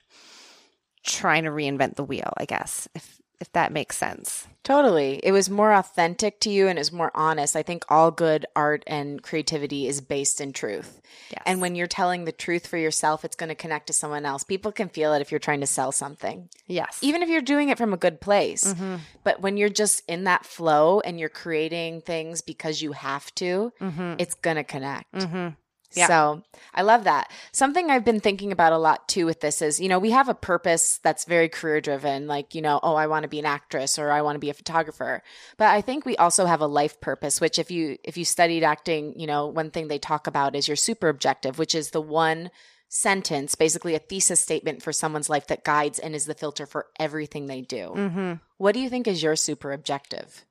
[1.05, 4.46] trying to reinvent the wheel i guess if if that makes sense.
[4.62, 5.18] Totally.
[5.24, 7.57] It was more authentic to you and is more honest.
[7.57, 11.00] I think all good art and creativity is based in truth.
[11.31, 11.42] Yes.
[11.46, 14.44] And when you're telling the truth for yourself, it's going to connect to someone else.
[14.44, 16.50] People can feel it if you're trying to sell something.
[16.66, 16.98] Yes.
[17.00, 18.74] Even if you're doing it from a good place.
[18.74, 18.96] Mm-hmm.
[19.24, 23.72] But when you're just in that flow and you're creating things because you have to,
[23.81, 24.16] Mm-hmm.
[24.18, 25.12] it's going to connect.
[25.14, 25.48] Mm-hmm.
[25.94, 26.07] Yeah.
[26.07, 27.31] So I love that.
[27.53, 30.29] Something I've been thinking about a lot too with this is, you know, we have
[30.29, 33.46] a purpose that's very career driven, like, you know, oh, I want to be an
[33.46, 35.22] actress or I want to be a photographer.
[35.57, 38.62] But I think we also have a life purpose, which if you if you studied
[38.62, 42.00] acting, you know, one thing they talk about is your super objective, which is the
[42.00, 42.50] one
[42.88, 46.87] sentence, basically a thesis statement for someone's life that guides and is the filter for
[46.98, 47.92] everything they do.
[47.96, 48.33] Mm-hmm.
[48.59, 50.44] What do you think is your super objective?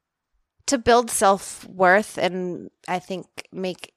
[0.68, 3.94] To build self worth and I think make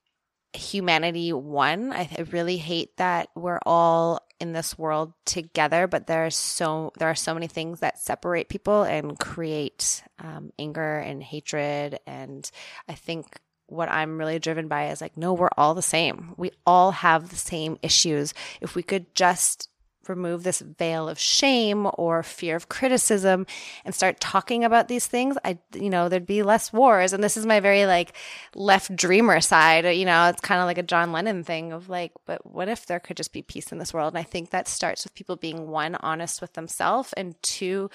[0.54, 1.92] humanity one.
[1.92, 7.08] I, I really hate that we're all in this world together, but there's so there
[7.08, 12.00] are so many things that separate people and create um, anger and hatred.
[12.06, 12.50] And
[12.88, 16.34] I think what I'm really driven by is like, no, we're all the same.
[16.36, 18.34] We all have the same issues.
[18.60, 19.68] If we could just
[20.08, 23.46] remove this veil of shame or fear of criticism
[23.84, 27.12] and start talking about these things i you know there'd be less wars.
[27.12, 28.14] And this is my very like
[28.54, 29.84] left dreamer side.
[29.84, 32.86] You know it's kind of like a john lennon thing of like but what if
[32.86, 34.14] there could just be peace in this world?
[34.14, 37.90] And i think that starts with people being one honest with themselves and two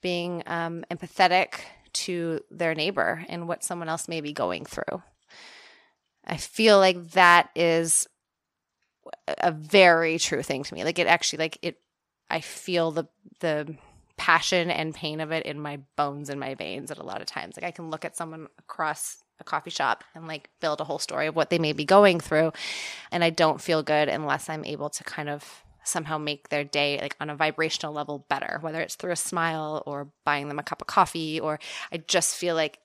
[0.00, 1.60] being um, empathetic
[1.92, 5.02] to their neighbor and what someone else may be going through.
[6.24, 8.06] I feel like that is
[9.26, 10.84] a very true thing to me.
[10.84, 11.80] Like it actually like it
[12.28, 13.08] I feel the
[13.40, 13.76] the
[14.16, 17.26] passion and pain of it in my bones and my veins at a lot of
[17.26, 17.56] times.
[17.56, 20.98] Like I can look at someone across a coffee shop and like build a whole
[20.98, 22.52] story of what they may be going through
[23.10, 26.98] and I don't feel good unless I'm able to kind of somehow make their day
[27.00, 30.62] like on a vibrational level better, whether it's through a smile or buying them a
[30.62, 31.58] cup of coffee or
[31.90, 32.78] I just feel like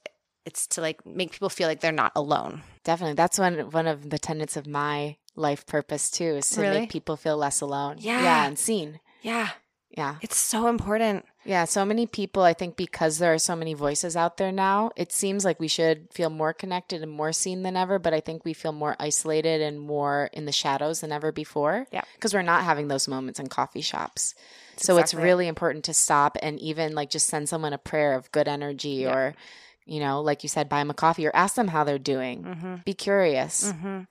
[0.45, 2.61] it's to like make people feel like they're not alone.
[2.83, 3.15] Definitely.
[3.15, 6.81] That's one one of the tenets of my life purpose too is to Really?
[6.81, 7.97] make people feel less alone.
[7.99, 8.21] Yeah.
[8.23, 8.99] Yeah, and seen.
[9.21, 9.49] Yeah.
[9.89, 10.15] Yeah.
[10.21, 11.25] It's so important.
[11.45, 14.91] Yeah, so many people, I think because there are so many voices out there now,
[14.97, 18.19] it seems like we should feel more connected and more seen than ever, but I
[18.19, 21.87] think we feel more isolated and more in the shadows than ever before.
[21.91, 22.01] Yeah.
[22.15, 24.33] Because we're not having those moments in coffee shops.
[24.77, 25.25] so it's exactly it.
[25.31, 28.89] really important to stop and even like just send someone a prayer of good energy
[29.03, 29.13] Yeah.
[29.13, 29.35] or,
[29.85, 32.43] you know, like you said, buy them a coffee or ask them how they're doing.
[32.43, 32.75] Mm-hmm.
[32.85, 33.71] Be curious.
[33.71, 34.01] hmm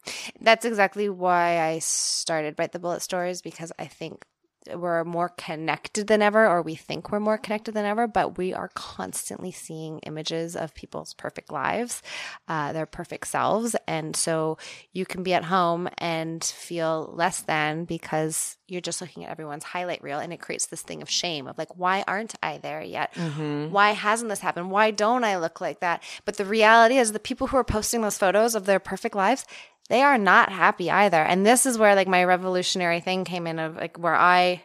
[0.41, 4.25] That's exactly why I started Bite the Bullet Stories because I think
[4.73, 8.55] we're more connected than ever, or we think we're more connected than ever, but we
[8.55, 12.03] are constantly seeing images of people's perfect lives,
[12.49, 13.77] uh, their perfect selves.
[13.87, 14.59] And so
[14.93, 19.65] you can be at home and feel less than because you're just looking at everyone's
[19.65, 22.83] highlight reel and it creates this thing of shame of like, why aren't I there
[22.83, 23.13] yet?
[23.15, 23.71] Mm-hmm.
[23.71, 24.71] why hasn't this happened?
[24.71, 26.03] Why don't I look like that?
[26.25, 29.45] But the reality is, the people who are posting those photos of their perfect lives,
[29.89, 31.23] they are not happy either.
[31.23, 34.65] And this is where like my revolutionary thing came in of like where I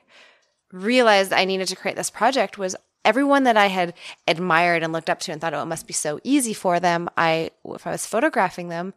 [0.71, 3.93] realized I needed to create this project was everyone that I had
[4.27, 7.09] admired and looked up to and thought, oh, it must be so easy for them.
[7.17, 8.93] I, if I was photographing them,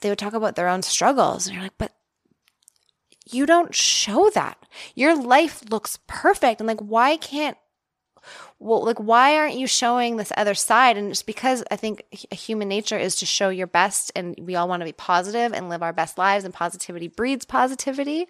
[0.00, 1.46] they would talk about their own struggles.
[1.46, 1.92] And you're like, but
[3.30, 4.58] you don't show that.
[4.94, 6.60] Your life looks perfect.
[6.60, 7.56] And like, why can't
[8.58, 10.96] well, like, why aren't you showing this other side?
[10.96, 14.68] And it's because I think human nature is to show your best, and we all
[14.68, 18.26] want to be positive and live our best lives, and positivity breeds positivity.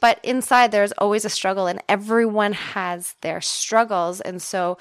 [0.00, 4.20] But inside, there's always a struggle, and everyone has their struggles.
[4.20, 4.78] And so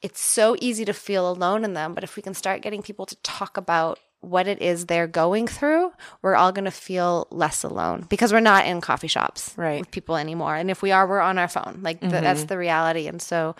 [0.00, 1.94] it's so easy to feel alone in them.
[1.94, 5.46] But if we can start getting people to talk about what it is they're going
[5.46, 9.80] through, we're all going to feel less alone because we're not in coffee shops Right.
[9.80, 10.56] with people anymore.
[10.56, 11.80] And if we are, we're on our phone.
[11.82, 13.06] Like th- that's the reality.
[13.06, 13.54] And so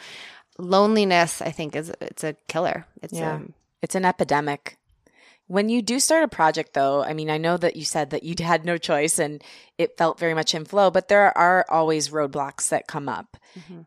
[0.59, 2.87] loneliness, I think, is it's a killer.
[3.03, 3.35] It's Yeah.
[3.35, 4.79] um, It's an epidemic.
[5.47, 8.23] When you do start a project, though, I mean, I know that you said that
[8.23, 9.45] you had no choice and
[9.77, 13.37] it felt very much in flow, but there are always roadblocks that come up.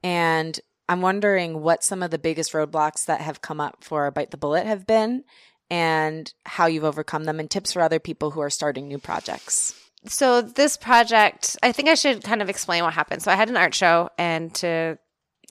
[0.04, 4.30] And I'm wondering what some of the biggest roadblocks that have come up for Bite
[4.30, 5.24] the Bullet have been
[5.70, 9.74] and how you've overcome them and tips for other people who are starting new projects.
[10.06, 13.22] so this project, I think I should kind of explain what happened.
[13.22, 14.98] So I had an art show and to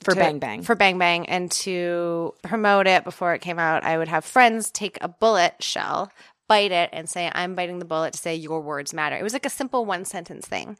[0.03, 0.63] For to- Bang Bang.
[0.63, 4.71] for Bang Bang and to promote it before it came out, I would have friends
[4.71, 6.11] take a bullet shell,
[6.47, 9.17] bite it, and say, I'm biting the bullet to say your words matter.
[9.17, 10.77] It was like a simple one sentence thing.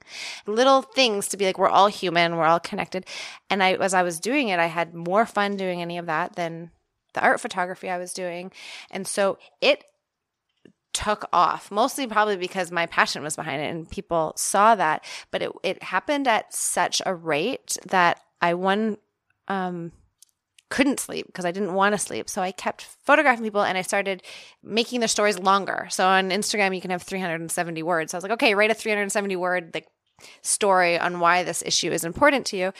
[0.47, 3.05] Little things to be like, we're all human, we're all connected.
[3.49, 6.35] And I as I was doing it, I had more fun doing any of that
[6.37, 6.71] than
[7.17, 8.51] the art photography I was doing.
[8.91, 9.83] And so it
[10.93, 15.43] took off mostly probably because my passion was behind it and people saw that but
[15.43, 18.97] it, it happened at such a rate that i one
[19.47, 19.91] um
[20.71, 23.83] couldn't sleep because i didn't want to sleep so i kept photographing people and i
[23.83, 24.23] started
[24.63, 28.23] making their stories longer so on instagram you can have 370 words so i was
[28.23, 29.85] like okay write a 370 word like
[30.41, 32.73] story on why this issue is important to you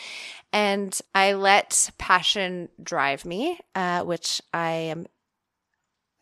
[0.52, 5.06] and i let passion drive me uh, which i am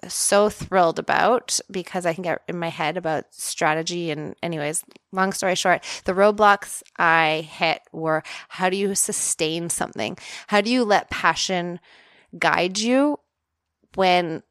[0.08, 4.10] so thrilled about because I can get in my head about strategy.
[4.10, 10.18] And, anyways, long story short, the roadblocks I hit were how do you sustain something?
[10.48, 11.80] How do you let passion
[12.38, 13.18] guide you
[13.94, 14.42] when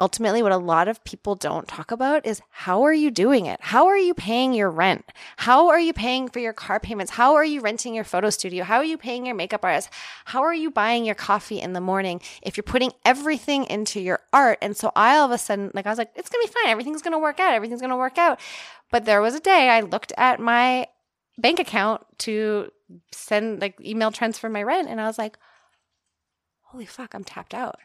[0.00, 3.58] ultimately what a lot of people don't talk about is how are you doing it?
[3.60, 5.04] How are you paying your rent?
[5.38, 7.12] How are you paying for your car payments?
[7.12, 8.64] How are you renting your photo studio?
[8.64, 9.90] How are you paying your makeup artist?
[10.26, 14.20] How are you buying your coffee in the morning if you're putting everything into your
[14.32, 14.58] art?
[14.62, 16.60] And so I all of a sudden, like, I was like, it's going to be
[16.62, 16.70] fine.
[16.70, 17.54] Everything's going to work out.
[17.54, 18.40] Everything's going to work out.
[18.90, 20.86] But there was a day I looked at my
[21.36, 22.70] bank account to
[23.12, 24.88] send, like, email transfer my rent.
[24.88, 25.38] And I was like,
[26.62, 27.80] holy fuck, I'm tapped out.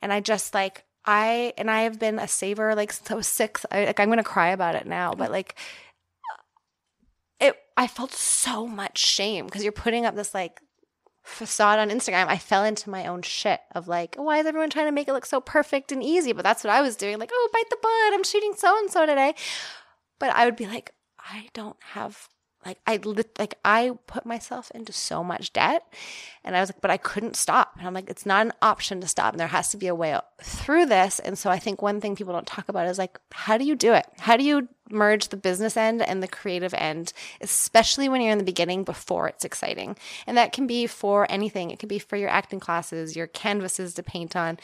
[0.00, 3.26] And I just like, I, and I have been a saver like since I was
[3.26, 3.64] six.
[3.72, 5.58] I, like, I'm to cry about it now, but like,
[7.40, 10.60] it, I felt so much shame because you're putting up this like
[11.22, 12.26] facade on Instagram.
[12.26, 15.14] I fell into my own shit of like, why is everyone trying to make it
[15.14, 16.34] look so perfect and easy?
[16.34, 17.18] But that's what I was doing.
[17.18, 18.14] Like, oh, bite the bullet.
[18.14, 19.34] I'm shooting so and so today.
[20.18, 22.28] But I would be like, I don't have
[22.68, 23.00] like I
[23.38, 25.82] like I put myself into so much debt,
[26.44, 27.72] and I was like, but I couldn't stop.
[27.78, 29.94] And I'm like, it's not an option to stop, and there has to be a
[29.94, 31.18] way through this.
[31.18, 33.74] And so I think one thing people don't talk about is like, how do you
[33.74, 34.06] do it?
[34.18, 38.38] How do you merge the business end and the creative end, especially when you're in
[38.38, 39.96] the beginning before it's exciting?
[40.26, 41.70] And that can be for anything.
[41.70, 44.58] It could be for your acting classes, your canvases to paint on.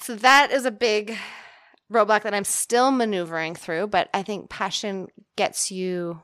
[0.00, 1.18] So that is a big
[1.92, 6.20] roadblock that I'm still maneuvering through, but I think passion gets you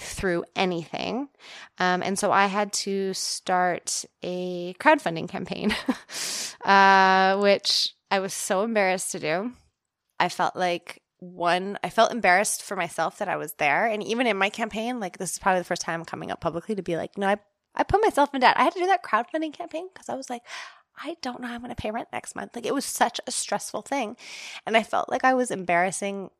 [0.00, 1.28] through anything.
[1.78, 5.74] Um, and so I had to start a crowdfunding campaign,
[6.64, 9.52] uh, which I was so embarrassed to do.
[10.18, 13.86] I felt like one, I felt embarrassed for myself that I was there.
[13.86, 16.40] And even in my campaign, like this is probably the first time I'm coming up
[16.40, 17.36] publicly to be like, no, I,
[17.74, 18.56] I put myself in debt.
[18.58, 20.42] I had to do that crowdfunding campaign because I was like,
[21.02, 22.54] I don't know how I'm going to pay rent next month.
[22.54, 24.16] Like it was such a stressful thing.
[24.66, 26.30] And I felt like I was embarrassing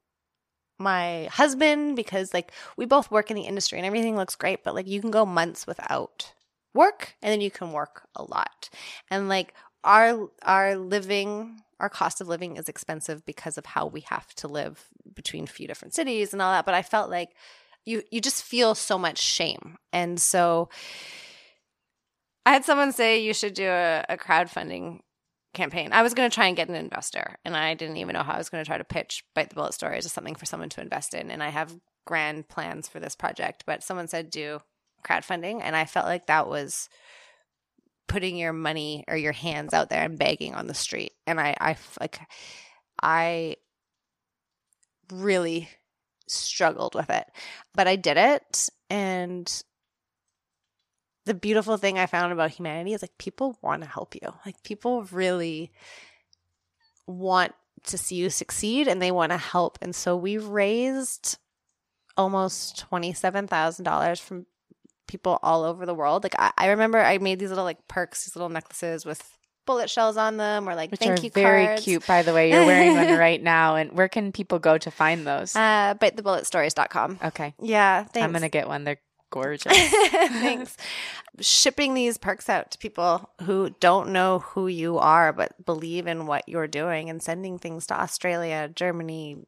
[0.80, 4.74] my husband because like we both work in the industry and everything looks great, but
[4.74, 6.32] like you can go months without
[6.74, 8.70] work and then you can work a lot.
[9.10, 9.54] And like
[9.84, 14.48] our our living our cost of living is expensive because of how we have to
[14.48, 17.30] live between a few different cities and all that, but I felt like
[17.84, 19.78] you you just feel so much shame.
[19.92, 20.68] And so
[22.46, 25.00] I had someone say you should do a, a crowdfunding
[25.52, 25.92] campaign.
[25.92, 28.34] I was going to try and get an investor, and I didn't even know how
[28.34, 30.68] I was going to try to pitch Bite the Bullet Stories as something for someone
[30.70, 31.30] to invest in.
[31.30, 31.76] And I have
[32.06, 34.60] grand plans for this project, but someone said do
[35.04, 36.88] crowdfunding, and I felt like that was
[38.06, 41.12] putting your money or your hands out there and begging on the street.
[41.26, 42.20] And I, I like,
[43.02, 43.56] I
[45.12, 45.68] really
[46.28, 47.24] struggled with it,
[47.74, 49.62] but I did it, and
[51.26, 54.32] the beautiful thing I found about humanity is like people want to help you.
[54.46, 55.70] Like people really
[57.06, 57.52] want
[57.86, 59.78] to see you succeed and they want to help.
[59.82, 61.38] And so we raised
[62.16, 64.46] almost $27,000 from
[65.06, 66.22] people all over the world.
[66.22, 69.22] Like I, I, remember I made these little like perks, these little necklaces with
[69.66, 71.84] bullet shells on them or like Which thank you very cards.
[71.84, 72.50] cute by the way.
[72.50, 75.54] You're wearing one right now and where can people go to find those?
[75.54, 77.18] Uh, bitethebulletstories.com.
[77.24, 77.54] okay.
[77.60, 78.24] Yeah, thanks.
[78.24, 78.84] I'm going to get one.
[78.84, 78.98] They're
[79.30, 79.72] gorgeous.
[79.90, 80.76] Thanks.
[81.40, 86.26] Shipping these perks out to people who don't know who you are but believe in
[86.26, 89.38] what you're doing and sending things to Australia, Germany,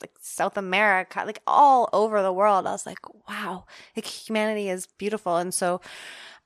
[0.00, 2.66] like South America, like all over the world.
[2.66, 3.64] I was like, wow,
[3.96, 5.36] like humanity is beautiful.
[5.36, 5.80] And so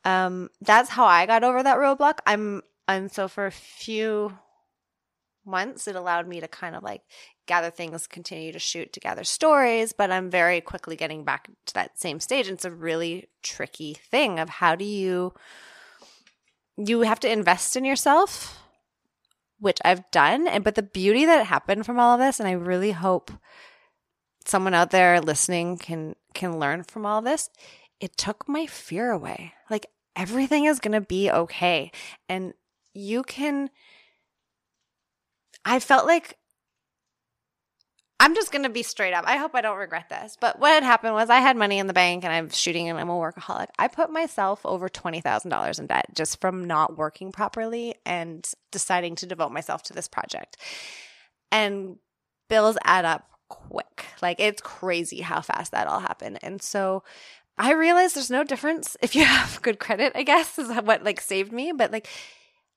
[0.04, 2.18] um that's how I got over that roadblock.
[2.26, 4.38] I'm and so for a few
[5.46, 7.02] months it allowed me to kind of like
[7.46, 11.74] gather things, continue to shoot, to gather stories, but I'm very quickly getting back to
[11.74, 12.48] that same stage.
[12.48, 15.32] And it's a really tricky thing of how do you
[16.76, 18.60] you have to invest in yourself,
[19.58, 20.46] which I've done.
[20.46, 23.30] And but the beauty that happened from all of this, and I really hope
[24.44, 27.50] someone out there listening can can learn from all this,
[28.00, 29.54] it took my fear away.
[29.70, 31.90] Like everything is gonna be okay.
[32.28, 32.54] And
[32.92, 33.70] you can
[35.66, 36.38] I felt like
[38.18, 39.24] I'm just going to be straight up.
[39.26, 40.38] I hope I don't regret this.
[40.40, 42.98] But what had happened was I had money in the bank and I'm shooting and
[42.98, 43.66] I'm a workaholic.
[43.78, 49.26] I put myself over $20,000 in debt just from not working properly and deciding to
[49.26, 50.56] devote myself to this project.
[51.52, 51.96] And
[52.48, 54.06] bills add up quick.
[54.22, 56.38] Like it's crazy how fast that all happened.
[56.42, 57.02] And so
[57.58, 61.20] I realized there's no difference if you have good credit, I guess, is what like
[61.20, 61.72] saved me.
[61.76, 62.08] But like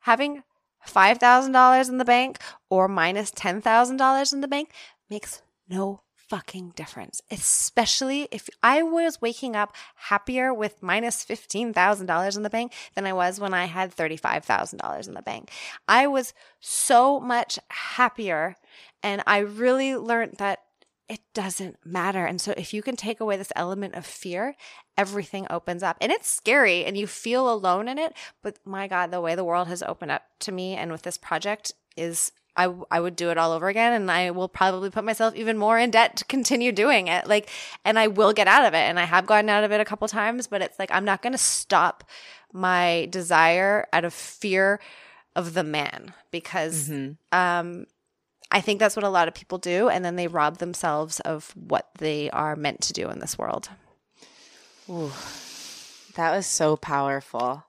[0.01, 0.43] having
[0.88, 2.38] $5,000 in the bank
[2.69, 4.71] or minus $10,000 in the bank
[5.09, 12.43] makes no fucking difference, especially if I was waking up happier with minus $15,000 in
[12.43, 15.49] the bank than I was when I had $35,000 in the bank.
[15.88, 18.55] I was so much happier
[19.01, 20.59] and I really learned that
[21.07, 22.25] it doesn't matter.
[22.25, 24.55] And so if you can take away this element of fear,
[24.99, 25.95] everything opens up.
[26.01, 29.45] And it's scary and you feel alone in it, but my god, the way the
[29.45, 33.29] world has opened up to me and with this project is I, I would do
[33.29, 36.25] it all over again and I will probably put myself even more in debt to
[36.25, 37.25] continue doing it.
[37.27, 37.49] Like,
[37.85, 38.79] and I will get out of it.
[38.89, 41.21] And I have gotten out of it a couple times, but it's like, I'm not
[41.21, 42.03] going to stop
[42.51, 44.81] my desire out of fear
[45.37, 47.15] of the man because, Mhm.
[47.31, 47.85] um,
[48.51, 49.87] I think that's what a lot of people do.
[49.87, 53.69] And then they rob themselves of what they are meant to do in this world.
[54.89, 55.11] Ooh,
[56.15, 57.63] that was so powerful.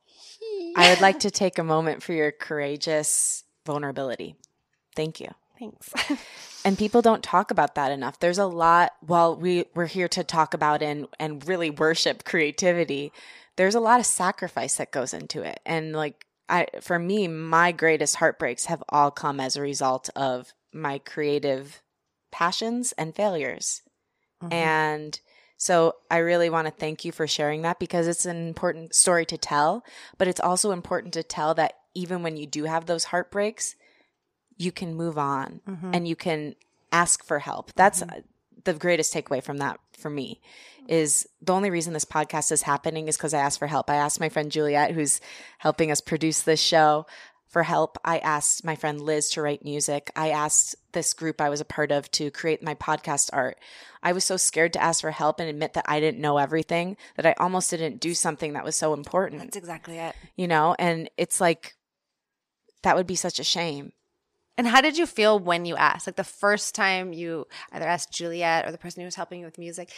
[0.76, 4.36] I would like to take a moment for your courageous vulnerability.
[4.96, 5.28] Thank you.
[5.58, 5.92] Thanks.
[6.62, 8.20] And people don't talk about that enough.
[8.20, 13.12] There's a lot, while we, we're here to talk about and, and really worship creativity.
[13.56, 15.60] There's a lot of sacrifice that goes into it.
[15.64, 20.52] And like, I, for me, my greatest heartbreaks have all come as a result of
[20.70, 21.80] my creative
[22.30, 23.80] passions and failures.
[24.42, 24.52] Mhm.
[24.52, 25.20] And
[25.62, 29.26] so I really want to thank you for sharing that because it's an important story
[29.26, 29.84] to tell,
[30.16, 33.76] but it's also important to tell that even when you do have those heartbreaks,
[34.56, 35.94] you can move on Mhm.
[35.94, 36.54] and you can
[36.92, 37.72] ask for help.
[37.74, 38.22] That's uh,
[38.64, 40.40] the greatest takeaway from that for me
[40.88, 43.90] is the only reason this podcast is happening is because I asked for help.
[43.90, 45.20] I asked my friend Juliet, who's
[45.58, 47.04] helping us produce this show,
[47.50, 47.98] for help.
[48.04, 50.10] I asked my friend Liz to write music.
[50.14, 53.58] I asked this group I was a part of to create my podcast art.
[54.02, 56.96] I was so scared to ask for help and admit that I didn't know everything
[57.16, 59.42] that I almost didn't do something that was so important.
[59.42, 60.14] That's exactly it.
[60.36, 61.74] You know, and it's like
[62.82, 63.92] that would be such a shame.
[64.56, 66.06] And how did you feel when you asked?
[66.06, 69.46] Like the first time you either asked Juliet or the person who was helping you
[69.46, 69.90] with music,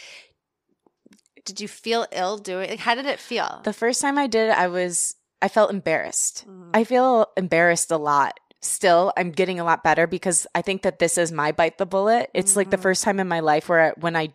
[1.45, 2.69] did you feel ill doing?
[2.69, 3.61] Like, how did it feel?
[3.63, 6.45] The first time I did it, I was I felt embarrassed.
[6.47, 6.69] Mm.
[6.73, 8.39] I feel embarrassed a lot.
[8.61, 11.85] Still, I'm getting a lot better because I think that this is my bite the
[11.85, 12.31] bullet.
[12.33, 12.59] It's mm-hmm.
[12.59, 12.83] like the mm-hmm.
[12.83, 14.33] first time in my life where I, when I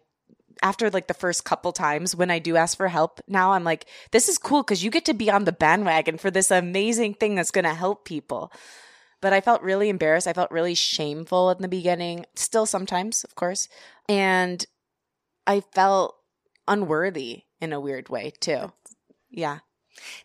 [0.63, 3.87] after like the first couple times when I do ask for help now, I'm like,
[4.11, 7.37] this is cool because you get to be on the bandwagon for this amazing thing
[7.37, 8.53] that's going to help people.
[9.23, 10.27] But I felt really embarrassed.
[10.27, 13.67] I felt really shameful in the beginning, still sometimes, of course.
[14.11, 14.63] And
[15.47, 16.17] I felt
[16.67, 18.73] unworthy in a weird way too.
[19.31, 19.61] Yeah.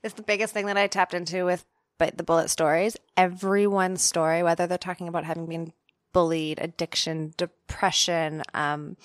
[0.01, 1.65] It's the biggest thing that I tapped into with
[1.97, 2.97] Bite the Bullet stories.
[3.15, 5.73] Everyone's story, whether they're talking about having been
[6.11, 8.97] bullied, addiction, depression, um,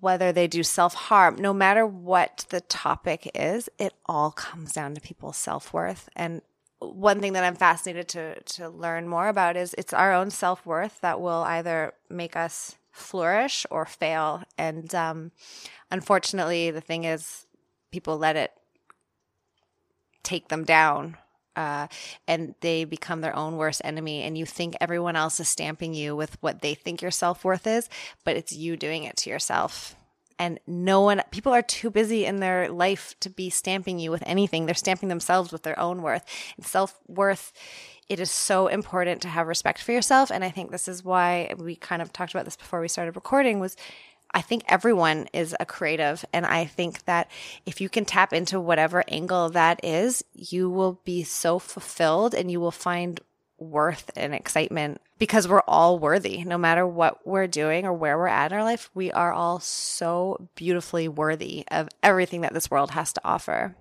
[0.00, 4.94] whether they do self harm, no matter what the topic is, it all comes down
[4.94, 6.08] to people's self worth.
[6.16, 6.40] And
[6.78, 10.64] one thing that I'm fascinated to to learn more about is it's our own self
[10.64, 14.42] worth that will either make us flourish or fail.
[14.56, 15.32] And um,
[15.90, 17.46] unfortunately, the thing is,
[17.90, 18.52] people let it
[20.22, 21.16] take them down
[21.56, 21.88] uh,
[22.26, 24.22] and they become their own worst enemy.
[24.22, 27.66] And you think everyone else is stamping you with what they think your self worth
[27.66, 27.88] is,
[28.24, 29.96] but it's you doing it to yourself.
[30.38, 34.22] And no one, people are too busy in their life to be stamping you with
[34.24, 34.64] anything.
[34.64, 36.24] They're stamping themselves with their own worth.
[36.56, 37.52] And self worth,
[38.08, 40.30] it is so important to have respect for yourself.
[40.30, 43.16] And I think this is why we kind of talked about this before we started
[43.16, 43.76] recording was
[44.32, 46.24] I think everyone is a creative.
[46.32, 47.30] And I think that
[47.66, 52.50] if you can tap into whatever angle that is, you will be so fulfilled and
[52.50, 53.20] you will find
[53.58, 56.44] worth and excitement because we're all worthy.
[56.44, 59.60] No matter what we're doing or where we're at in our life, we are all
[59.60, 63.76] so beautifully worthy of everything that this world has to offer.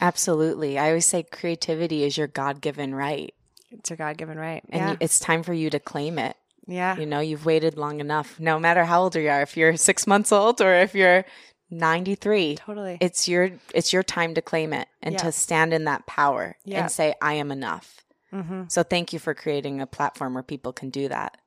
[0.00, 0.78] Absolutely.
[0.78, 3.32] I always say creativity is your God given right.
[3.70, 4.62] It's your God given right.
[4.68, 4.96] And yeah.
[5.00, 6.36] it's time for you to claim it.
[6.66, 6.96] Yeah.
[6.96, 10.06] You know, you've waited long enough, no matter how old you are, if you're six
[10.06, 11.24] months old or if you're
[11.70, 15.18] 93 totally it's your it's your time to claim it and yeah.
[15.22, 16.82] to stand in that power yeah.
[16.82, 18.64] and say i am enough mm-hmm.
[18.68, 21.38] so thank you for creating a platform where people can do that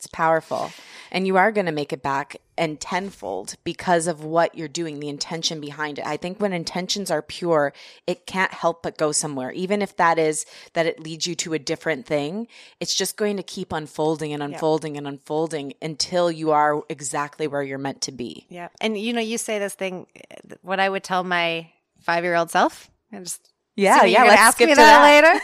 [0.00, 0.72] it's powerful.
[1.12, 5.00] And you are going to make it back and tenfold because of what you're doing,
[5.00, 6.06] the intention behind it.
[6.06, 7.72] I think when intentions are pure,
[8.06, 9.50] it can't help but go somewhere.
[9.52, 10.44] Even if that is
[10.74, 12.48] that it leads you to a different thing,
[12.78, 14.98] it's just going to keep unfolding and unfolding yeah.
[14.98, 18.46] and unfolding until you are exactly where you're meant to be.
[18.50, 18.68] Yeah.
[18.78, 22.34] And you know, you say this thing, eh, what I would tell my five year
[22.34, 24.24] old self, I just yeah, yeah.
[24.24, 25.40] Let's ask me that, that later.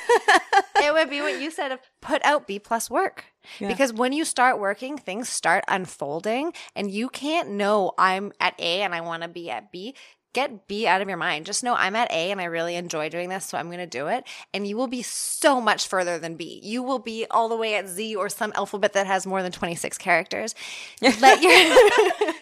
[0.86, 3.24] it would be what you said of put out B plus work.
[3.58, 3.68] Yeah.
[3.68, 8.82] Because when you start working, things start unfolding, and you can't know I'm at A
[8.82, 9.94] and I want to be at B.
[10.32, 11.46] Get B out of your mind.
[11.46, 13.86] Just know I'm at A and I really enjoy doing this, so I'm going to
[13.86, 14.24] do it.
[14.52, 16.60] And you will be so much further than B.
[16.62, 19.50] You will be all the way at Z or some alphabet that has more than
[19.50, 20.54] 26 characters.
[21.00, 22.34] Let your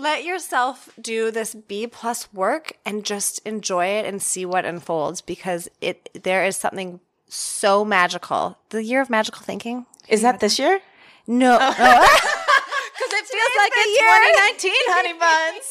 [0.00, 5.20] let yourself do this B plus work and just enjoy it and see what unfolds
[5.20, 8.58] because it there is something so magical.
[8.70, 9.86] The year of magical thinking.
[10.08, 10.80] Is that this year?
[11.26, 11.58] No.
[13.00, 14.10] Because it feels like it's year.
[14.60, 15.66] 2019, honey buns.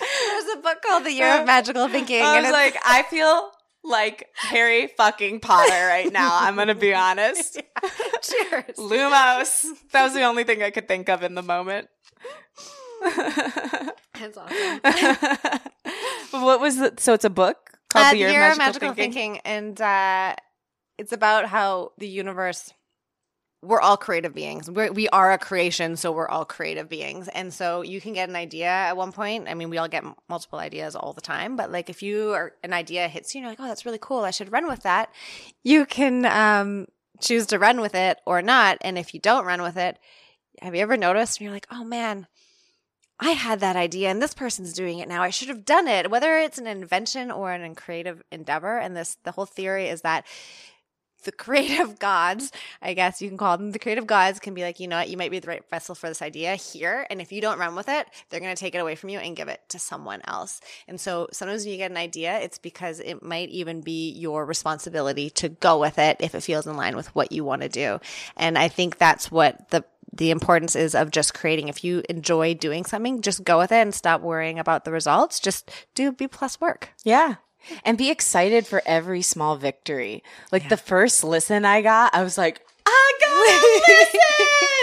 [0.46, 2.22] There's a book called The Year of Magical Thinking.
[2.22, 3.50] I was like, I feel
[3.84, 6.30] like Harry fucking Potter right now.
[6.32, 7.56] I'm gonna be honest.
[7.56, 7.90] Yeah.
[8.20, 8.76] Cheers.
[8.78, 9.66] Lumos.
[9.92, 11.88] That was the only thing I could think of in the moment.
[14.14, 14.80] That's awesome.
[16.42, 17.00] what was it?
[17.00, 19.32] So it's a book called uh, The Year, Year of Magical, Magical Thinking?
[19.34, 20.36] Thinking, and uh,
[20.98, 22.72] it's about how the universe
[23.62, 24.70] we're all creative beings.
[24.70, 27.28] We're, we are a creation, so we're all creative beings.
[27.28, 29.48] And so you can get an idea at one point.
[29.48, 32.52] I mean, we all get multiple ideas all the time, but like if you are
[32.62, 34.20] an idea hits you, you're like, oh, that's really cool.
[34.20, 35.12] I should run with that.
[35.64, 36.86] You can um,
[37.20, 38.78] choose to run with it or not.
[38.80, 39.98] And if you don't run with it,
[40.62, 41.38] have you ever noticed?
[41.38, 42.28] And you're like, oh man,
[43.20, 45.22] I had that idea and this person's doing it now.
[45.22, 46.10] I should have done it.
[46.10, 48.78] Whether it's an invention or an creative endeavor.
[48.78, 50.24] And this, the whole theory is that
[51.24, 54.78] the creative gods, I guess you can call them the creative gods, can be like,
[54.78, 57.06] you know what, you might be the right vessel for this idea here.
[57.10, 59.18] And if you don't run with it, they're going to take it away from you
[59.18, 60.60] and give it to someone else.
[60.86, 64.44] And so sometimes when you get an idea, it's because it might even be your
[64.44, 67.68] responsibility to go with it if it feels in line with what you want to
[67.68, 67.98] do.
[68.36, 69.84] And I think that's what the
[70.18, 71.68] the importance is of just creating.
[71.68, 75.40] If you enjoy doing something, just go with it and stop worrying about the results.
[75.40, 76.90] Just do B plus work.
[77.04, 77.36] Yeah.
[77.84, 80.22] and be excited for every small victory.
[80.52, 80.68] Like yeah.
[80.70, 84.20] the first listen I got, I was like, I gotta listen.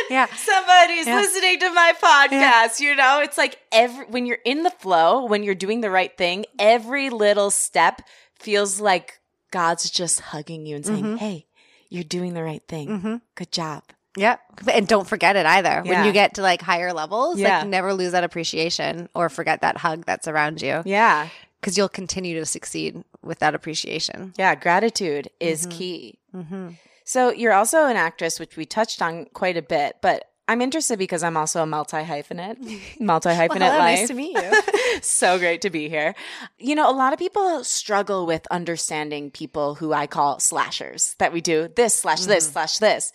[0.09, 0.25] yeah.
[0.35, 1.15] Somebody's yeah.
[1.15, 2.79] listening to my podcast.
[2.79, 2.89] Yeah.
[2.89, 6.15] You know, it's like every when you're in the flow, when you're doing the right
[6.15, 8.01] thing, every little step
[8.35, 9.19] feels like
[9.51, 11.15] God's just hugging you and saying, mm-hmm.
[11.15, 11.47] Hey,
[11.89, 12.87] you're doing the right thing.
[12.87, 13.15] Mm-hmm.
[13.35, 13.83] Good job.
[14.17, 14.39] Yep.
[14.71, 15.81] And don't forget it either.
[15.83, 15.91] Yeah.
[15.91, 17.59] When you get to like higher levels, yeah.
[17.59, 20.81] like never lose that appreciation or forget that hug that's around you.
[20.85, 21.29] Yeah.
[21.59, 24.33] Because you'll continue to succeed with that appreciation.
[24.37, 24.55] Yeah.
[24.55, 25.77] Gratitude is mm-hmm.
[25.77, 26.19] key.
[26.33, 26.69] Mm-hmm.
[27.03, 30.99] So you're also an actress, which we touched on quite a bit, but I'm interested
[30.99, 33.99] because I'm also a multi hyphenate, multi hyphenate well, life.
[33.99, 34.61] Nice to meet you.
[35.01, 36.13] so great to be here.
[36.59, 41.33] You know, a lot of people struggle with understanding people who I call slashers that
[41.33, 42.53] we do this slash this mm-hmm.
[42.53, 43.11] slash this.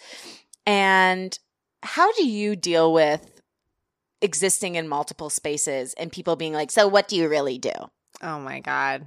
[0.70, 1.36] And
[1.82, 3.42] how do you deal with
[4.22, 7.72] existing in multiple spaces and people being like, so what do you really do?
[8.22, 9.04] Oh my God.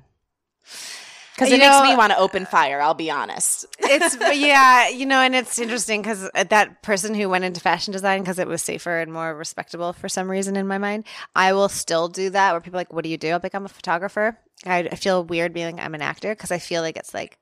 [1.36, 2.82] Because it makes me want to open fire.
[2.82, 3.66] I'll be honest.
[3.80, 8.22] It's yeah, you know, and it's interesting because that person who went into fashion design
[8.22, 11.06] because it was safer and more respectable for some reason in my mind,
[11.36, 12.52] I will still do that.
[12.52, 14.80] Where people are like, "What do you do?" I'll be like, "I'm a photographer." I,
[14.80, 17.38] I feel weird being like, I'm an actor because I feel like it's like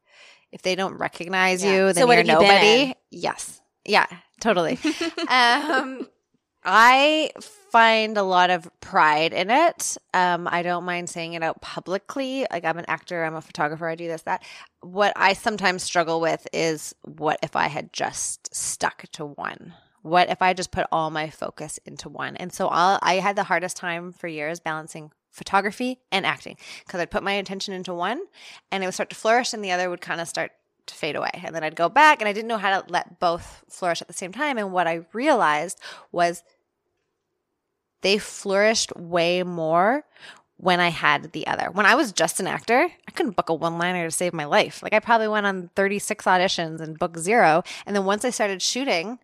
[0.51, 1.71] if they don't recognize yeah.
[1.71, 2.93] you, then so you're nobody.
[3.11, 4.07] Yes, yeah,
[4.39, 4.77] totally.
[5.27, 6.07] um,
[6.63, 7.31] I
[7.71, 9.97] find a lot of pride in it.
[10.13, 12.45] Um, I don't mind saying it out publicly.
[12.51, 14.43] Like I'm an actor, I'm a photographer, I do this, that.
[14.81, 19.73] What I sometimes struggle with is what if I had just stuck to one?
[20.03, 22.35] What if I just put all my focus into one?
[22.35, 26.99] And so I'll, I had the hardest time for years balancing photography and acting because
[26.99, 28.21] I'd put my attention into one
[28.71, 30.51] and it would start to flourish and the other would kind of start
[30.91, 31.31] to fade away.
[31.43, 34.07] And then I'd go back and I didn't know how to let both flourish at
[34.07, 34.57] the same time.
[34.57, 35.79] And what I realized
[36.11, 36.43] was
[38.01, 40.03] they flourished way more
[40.57, 41.71] when I had the other.
[41.71, 44.45] When I was just an actor, I couldn't book a one liner to save my
[44.45, 44.83] life.
[44.83, 47.63] Like I probably went on 36 auditions and booked zero.
[47.85, 49.17] And then once I started shooting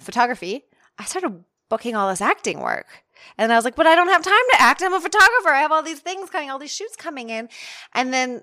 [0.00, 0.64] photography,
[0.98, 3.04] I started booking all this acting work.
[3.38, 4.82] And I was like, but I don't have time to act.
[4.82, 5.50] I'm a photographer.
[5.50, 7.48] I have all these things coming, all these shoots coming in.
[7.94, 8.42] And then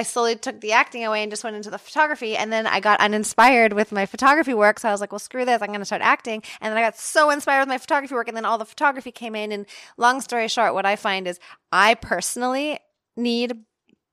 [0.00, 2.34] I slowly took the acting away and just went into the photography.
[2.34, 4.78] And then I got uninspired with my photography work.
[4.78, 5.60] So I was like, well, screw this.
[5.60, 6.42] I'm going to start acting.
[6.62, 8.26] And then I got so inspired with my photography work.
[8.26, 9.52] And then all the photography came in.
[9.52, 9.66] And
[9.98, 11.38] long story short, what I find is
[11.70, 12.78] I personally
[13.14, 13.52] need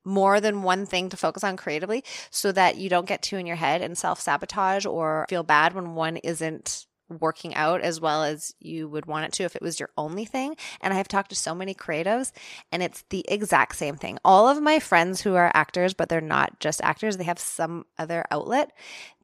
[0.03, 3.45] more than one thing to focus on creatively so that you don't get too in
[3.45, 8.23] your head and self sabotage or feel bad when one isn't working out as well
[8.23, 10.55] as you would want it to if it was your only thing.
[10.81, 12.31] And I have talked to so many creatives
[12.71, 14.19] and it's the exact same thing.
[14.25, 17.85] All of my friends who are actors, but they're not just actors, they have some
[17.97, 18.71] other outlet.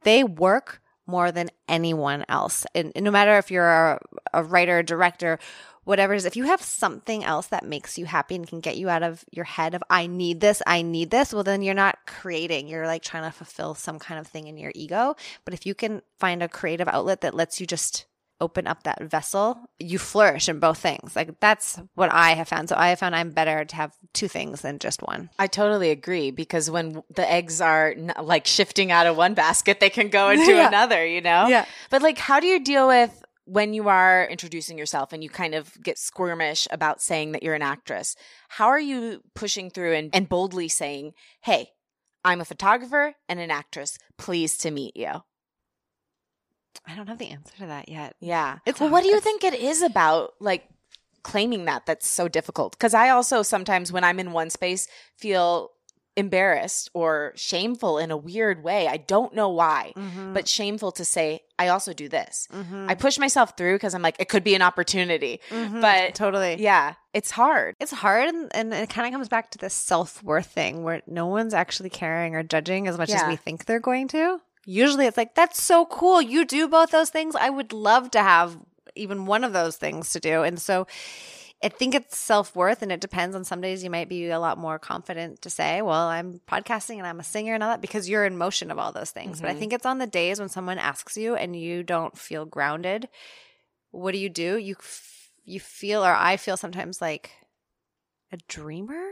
[0.04, 2.66] They work more than anyone else.
[2.74, 4.00] And, no matter if you're a,
[4.34, 5.40] a writer, director,
[5.84, 8.78] whatever it is, if you have something else that makes you happy and can get
[8.78, 11.74] you out of your head of, I need this, I need this, well, then you're
[11.74, 12.68] not creating.
[12.68, 15.16] You're like trying to fulfill some kind of thing in your ego.
[15.46, 18.06] But if you can find a creative outlet that lets you just
[18.42, 21.16] open up that vessel, you flourish in both things.
[21.16, 22.70] Like that's what I have found.
[22.70, 25.30] So I have found I'm better to have two things than just one.
[25.40, 29.90] I totally agree because when the eggs are like shifting out of one basket, they
[29.90, 30.68] can go into yeah.
[30.68, 31.48] another, you know?
[31.48, 31.66] Yeah.
[31.90, 35.54] But like, how do you deal with when you are introducing yourself and you kind
[35.54, 38.16] of get squirmish about saying that you're an actress,
[38.50, 41.70] how are you pushing through and, and boldly saying, Hey,
[42.24, 43.98] I'm a photographer and an actress.
[44.18, 45.24] Pleased to meet you.
[46.88, 48.16] I don't have the answer to that yet.
[48.20, 48.60] Yeah.
[48.66, 50.68] It's well, what do you think it is about like
[51.24, 52.74] claiming that that's so difficult?
[52.74, 54.88] Because I also sometimes when I'm in one space
[55.18, 55.70] feel
[56.16, 58.88] embarrassed or shameful in a weird way.
[58.88, 60.34] I don't know why, mm-hmm.
[60.34, 62.48] but shameful to say, I also do this.
[62.54, 62.88] Mm-hmm.
[62.90, 65.40] I push myself through because I'm like, it could be an opportunity.
[65.50, 65.82] Mm-hmm.
[65.82, 66.58] But totally.
[66.60, 67.76] Yeah, it's hard.
[67.80, 68.30] It's hard.
[68.30, 71.54] And, and it kind of comes back to this self worth thing where no one's
[71.54, 73.24] actually caring or judging as much yeah.
[73.24, 74.40] as we think they're going to.
[74.66, 76.22] Usually it's like, that's so cool.
[76.22, 77.36] You do both those things.
[77.36, 78.58] I would love to have
[78.96, 80.44] even one of those things to do.
[80.44, 80.88] And so,
[81.64, 84.40] I think it's self worth, and it depends on some days you might be a
[84.40, 87.82] lot more confident to say, Well, I'm podcasting and I'm a singer and all that
[87.82, 89.38] because you're in motion of all those things.
[89.38, 89.42] Mm-hmm.
[89.42, 89.60] But I mm-hmm.
[89.60, 93.08] think it's on the days when someone asks you and you don't feel grounded.
[93.92, 94.58] What do you do?
[94.58, 97.32] You, f- you feel, or I feel sometimes like
[98.34, 99.12] a dreamer.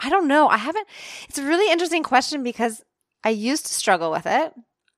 [0.00, 0.48] I don't know.
[0.48, 0.88] I haven't,
[1.28, 2.82] it's a really interesting question because
[3.22, 4.52] I used to struggle with it.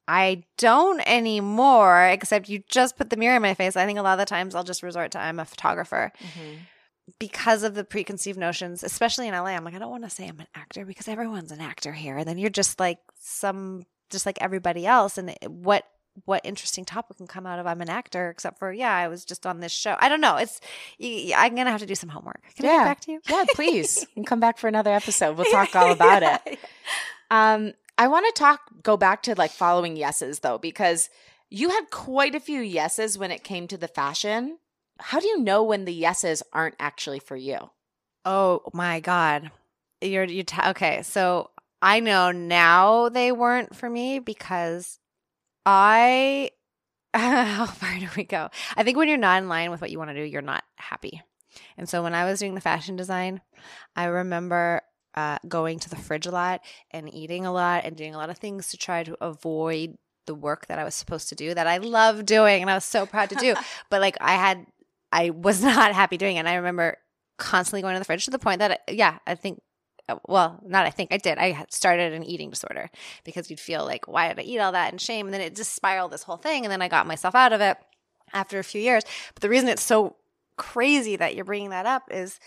[0.09, 3.77] I don't anymore, except you just put the mirror in my face.
[3.77, 6.13] I think a lot of the times I'll just resort to I'm a photographer.
[6.21, 6.55] Mm-hmm
[7.19, 10.29] because of the preconceived notions, especially in LA, I'm like, I don't want to say
[10.29, 12.19] I'm an actor because everyone's an actor here.
[12.19, 15.19] And then you're just like some, just like everybody else.
[15.19, 15.85] And what
[16.25, 19.25] what interesting topic can come out of I'm an actor, except for yeah, I was
[19.25, 19.97] just on this show.
[19.99, 20.37] I don't know.
[20.37, 20.61] It's
[21.01, 22.43] I'm gonna have to do some homework.
[22.57, 23.21] Can I get back to you?
[23.29, 24.07] Yeah, please.
[24.17, 25.37] You come back for another episode.
[25.37, 26.59] We'll talk all about it.
[27.31, 31.11] Um, I want to talk go back to like following yeses though, because
[31.51, 34.59] you had quite a few yeses when it came to the fashion.
[34.99, 37.71] How do you know when the yeses aren't actually for you?
[38.25, 39.51] Oh my god,
[40.01, 41.03] you're you t- okay?
[41.03, 41.51] So
[41.83, 44.99] I know now they weren't for me because
[45.65, 46.51] I.
[47.15, 48.51] How far do we go?
[48.77, 50.65] I think when you're not in line with what you want to do, you're not
[50.77, 51.23] happy.
[51.79, 53.41] And so when I was doing the fashion design,
[53.95, 54.83] I remember
[55.15, 58.29] uh, going to the fridge a lot and eating a lot and doing a lot
[58.31, 61.67] of things to try to avoid the work that I was supposed to do that
[61.67, 63.55] I love doing and I was so proud to do.
[63.91, 64.67] but like I had,
[65.17, 66.41] I was not happy doing it.
[66.41, 66.99] And I remember
[67.39, 69.63] constantly going to the fridge to the point that, yeah, I think,
[70.29, 71.39] well, not I think I did.
[71.39, 72.91] I started an eating disorder
[73.25, 75.27] because you'd feel like, why did I eat all that and shame?
[75.27, 76.65] And then it just spiraled this whole thing.
[76.65, 77.77] And then I got myself out of it
[78.33, 79.03] after a few years.
[79.35, 80.17] But the reason it's so
[80.57, 82.39] crazy that you're bringing that up is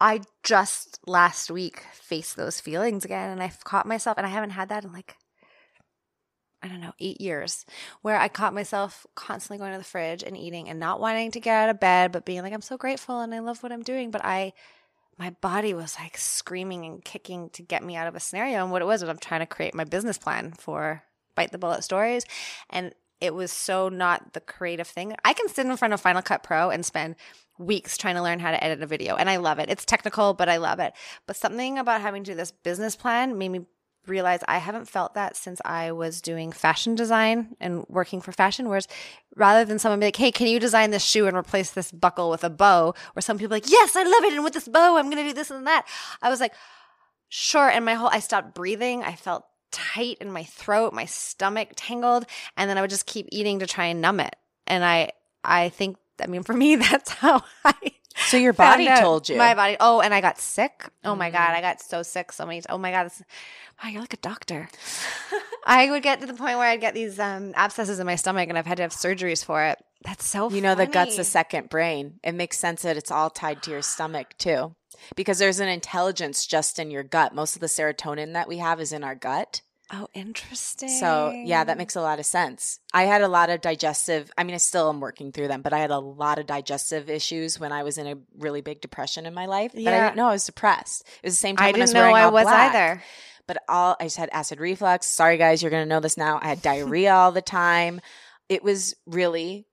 [0.00, 4.50] I just last week faced those feelings again and I've caught myself and I haven't
[4.50, 5.16] had that in like
[6.66, 7.64] I don't know, 8 years
[8.02, 11.40] where I caught myself constantly going to the fridge and eating and not wanting to
[11.40, 13.82] get out of bed but being like I'm so grateful and I love what I'm
[13.82, 14.52] doing but I
[15.16, 18.72] my body was like screaming and kicking to get me out of a scenario and
[18.72, 21.04] what it was was I'm trying to create my business plan for
[21.36, 22.24] bite the bullet stories
[22.68, 25.14] and it was so not the creative thing.
[25.24, 27.14] I can sit in front of Final Cut Pro and spend
[27.58, 29.70] weeks trying to learn how to edit a video and I love it.
[29.70, 30.92] It's technical, but I love it.
[31.26, 33.66] But something about having to do this business plan made me
[34.08, 38.68] realize I haven't felt that since I was doing fashion design and working for fashion.
[38.68, 38.88] Whereas
[39.34, 42.30] rather than someone be like, hey, can you design this shoe and replace this buckle
[42.30, 42.94] with a bow?
[43.14, 44.32] Or some people like, yes, I love it.
[44.32, 45.86] And with this bow, I'm going to do this and that.
[46.22, 46.52] I was like,
[47.28, 47.68] sure.
[47.68, 49.02] And my whole, I stopped breathing.
[49.02, 52.26] I felt tight in my throat, my stomach tangled.
[52.56, 54.36] And then I would just keep eating to try and numb it.
[54.66, 55.10] And I,
[55.44, 57.92] I think, I mean, for me, that's how I
[58.26, 59.36] So your body told you.
[59.36, 59.76] My body.
[59.80, 60.88] Oh, and I got sick.
[61.04, 61.56] Oh my god, Mm.
[61.56, 62.62] I got so sick so many.
[62.68, 63.22] Oh my god, this,
[63.82, 64.68] wow, you're like a doctor.
[65.66, 68.48] I would get to the point where I'd get these um, abscesses in my stomach,
[68.48, 69.82] and I've had to have surgeries for it.
[70.04, 70.50] That's so.
[70.50, 72.20] You know, the gut's the second brain.
[72.22, 74.74] It makes sense that it's all tied to your stomach too,
[75.16, 77.34] because there's an intelligence just in your gut.
[77.34, 79.62] Most of the serotonin that we have is in our gut.
[79.92, 80.88] Oh, interesting.
[80.88, 82.80] So, yeah, that makes a lot of sense.
[82.92, 85.72] I had a lot of digestive, I mean, I still am working through them, but
[85.72, 89.26] I had a lot of digestive issues when I was in a really big depression
[89.26, 89.70] in my life.
[89.72, 90.04] But I Yeah.
[90.06, 91.02] didn't know I was depressed.
[91.22, 92.74] It was the same time I when I was didn't know I was black.
[92.74, 93.02] either.
[93.46, 95.06] But all I just had acid reflux.
[95.06, 96.40] Sorry, guys, you're going to know this now.
[96.42, 98.00] I had diarrhea all the time.
[98.48, 99.66] It was really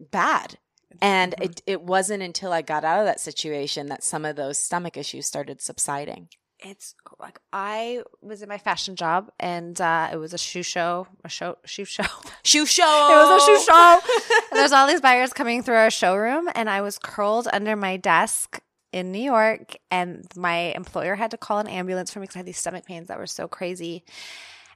[0.00, 0.58] bad.
[1.02, 1.44] And Mhm.
[1.44, 4.96] it, it wasn't until I got out of that situation that some of those stomach
[4.96, 6.28] issues started subsiding.
[6.64, 11.06] It's like I was in my fashion job, and uh, it was a shoe show,
[11.22, 12.04] a show, shoe show.
[12.42, 12.82] Shoe show.
[13.10, 14.00] It was a shoe show.
[14.50, 17.98] and there's all these buyers coming through our showroom, and I was curled under my
[17.98, 18.60] desk
[18.92, 22.38] in New York, and my employer had to call an ambulance for me because I
[22.40, 24.04] had these stomach pains that were so crazy.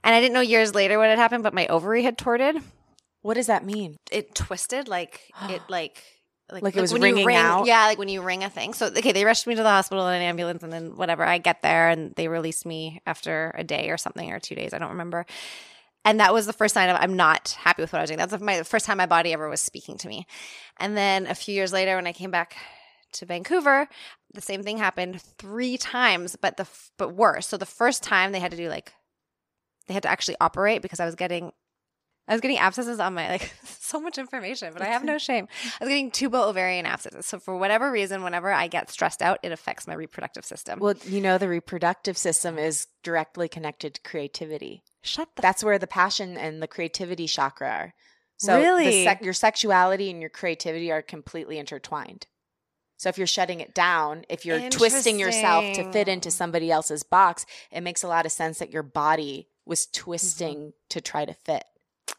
[0.05, 2.57] And I didn't know years later what had happened, but my ovary had torted.
[3.23, 3.97] What does that mean?
[4.11, 6.03] It twisted like it like.
[6.51, 7.67] Like it was when you ringing ring, out?
[7.67, 8.73] Yeah, like when you wring a thing.
[8.73, 11.25] So, okay, they rushed me to the hospital in an ambulance and then whatever.
[11.25, 14.73] I get there and they released me after a day or something or two days.
[14.73, 15.27] I don't remember.
[16.05, 18.19] And that was the first sign of I'm not happy with what I was doing.
[18.19, 20.27] That's my the first time my body ever was speaking to me.
[20.79, 22.57] And then a few years later, when I came back
[23.13, 23.89] to Vancouver,
[24.33, 27.47] the same thing happened three times, but the but worse.
[27.47, 28.95] So the first time they had to do like
[29.87, 31.53] they had to actually operate because I was getting
[32.29, 35.49] I was getting abscesses on my like so much information, but I have no shame.
[35.81, 37.25] I was getting tubal ovarian abscesses.
[37.25, 40.79] So for whatever reason, whenever I get stressed out, it affects my reproductive system.
[40.79, 44.83] Well, you know, the reproductive system is directly connected to creativity.
[45.03, 47.95] shut the That's where the passion and the creativity chakra are.
[48.37, 49.05] So the Really?
[49.05, 52.27] sec- your sexuality and your creativity are completely intertwined.
[52.99, 57.05] So if you're shutting it down, if you're twisting yourself to fit into somebody else's
[57.05, 60.89] box, it makes a lot of sense that your body was twisting mm-hmm.
[60.91, 61.65] to try to fit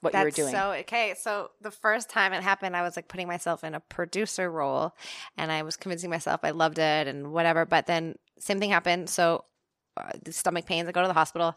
[0.02, 0.52] what you were That's doing.
[0.52, 1.16] so okay.
[1.20, 4.96] So the first time it happened, I was like putting myself in a producer role,
[5.38, 7.66] and I was convincing myself I loved it and whatever.
[7.66, 9.10] But then same thing happened.
[9.10, 9.46] So
[9.98, 10.88] uh, the stomach pains.
[10.88, 11.56] I go to the hospital.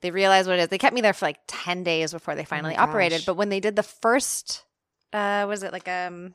[0.00, 0.68] They realize what it is.
[0.68, 3.22] They kept me there for like ten days before they finally operated.
[3.24, 4.64] But when they did the first,
[5.12, 6.34] uh, was it like um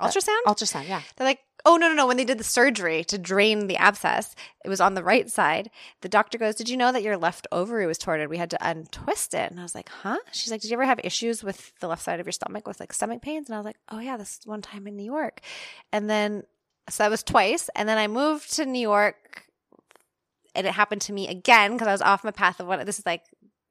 [0.00, 0.42] ultrasound?
[0.46, 1.00] Ultrasound, yeah.
[1.16, 2.06] They're like, oh, no, no, no.
[2.06, 4.34] When they did the surgery to drain the abscess,
[4.64, 5.70] it was on the right side.
[6.02, 8.28] The doctor goes, Did you know that your left ovary was torted?
[8.28, 9.50] We had to untwist it.
[9.50, 10.18] And I was like, Huh?
[10.32, 12.80] She's like, Did you ever have issues with the left side of your stomach with
[12.80, 13.48] like stomach pains?
[13.48, 15.40] And I was like, Oh, yeah, this one time in New York.
[15.92, 16.42] And then,
[16.88, 17.70] so that was twice.
[17.74, 19.44] And then I moved to New York
[20.54, 22.98] and it happened to me again because I was off my path of what this
[22.98, 23.22] is like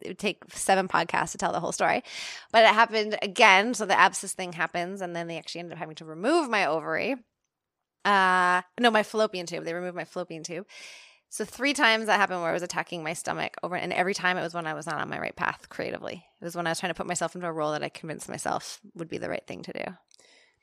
[0.02, 2.04] it would take seven podcasts to tell the whole story.
[2.52, 3.74] But it happened again.
[3.74, 6.66] So the abscess thing happens, and then they actually ended up having to remove my
[6.66, 7.16] ovary.
[8.06, 9.66] Uh, no, my fallopian tube.
[9.66, 10.68] They removed my fallopian tube.
[11.30, 14.38] So three times that happened where I was attacking my stomach over, and every time
[14.38, 16.24] it was when I was not on my right path creatively.
[16.39, 18.30] It was when I was trying to put myself into a role that I convinced
[18.30, 19.84] myself would be the right thing to do.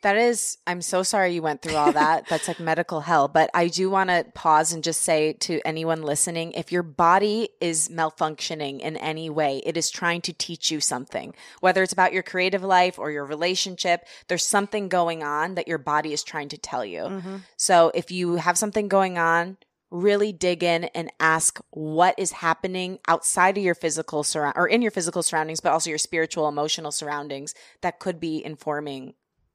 [0.02, 2.26] That is, I'm so sorry you went through all that.
[2.28, 3.28] That's like medical hell.
[3.28, 7.50] But I do want to pause and just say to anyone listening if your body
[7.60, 11.34] is malfunctioning in any way, it is trying to teach you something.
[11.60, 15.78] Whether it's about your creative life or your relationship, there's something going on that your
[15.78, 17.02] body is trying to tell you.
[17.02, 17.36] Mm-hmm.
[17.56, 19.56] So if you have something going on,
[19.92, 24.82] really dig in and ask what is happening outside of your physical surround or in
[24.82, 29.14] your physical surroundings, but also your spiritual, emotional surroundings that could be informing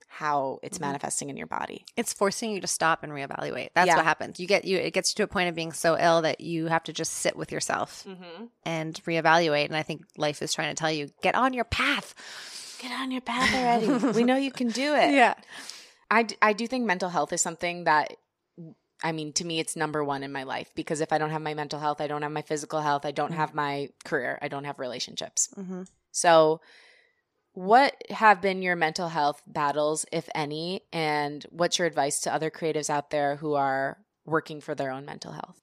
[0.09, 0.81] how it's Mhm.
[0.81, 1.85] manifesting in your body.
[1.95, 3.69] It's forcing you to stop and reevaluate.
[3.75, 3.97] That's Yeah.
[3.97, 4.39] what happens.
[4.39, 6.67] You get you it gets you to a point of being so ill that you
[6.67, 8.45] have to just sit with yourself Mm-hmm.
[8.63, 9.65] and reevaluate.
[9.65, 12.15] And I think life is trying to tell you, get on your path.
[12.79, 13.87] Get on your path already.
[14.17, 15.11] we know you can do it.
[15.13, 15.33] Yeah.
[16.09, 18.13] I, d- I do think mental health is something that,
[19.03, 21.41] I mean, to me, it's number one in my life because if I don't have
[21.41, 23.35] my mental health, I don't have my physical health, I don't Mhm.
[23.35, 25.49] have my career, I don't have relationships.
[25.57, 25.83] Mm-hmm.
[26.11, 26.61] So,
[27.57, 30.83] what have been your mental health battles, if any?
[30.93, 33.97] And what's your advice to other creatives out there who are
[34.27, 35.59] working for their own mental health?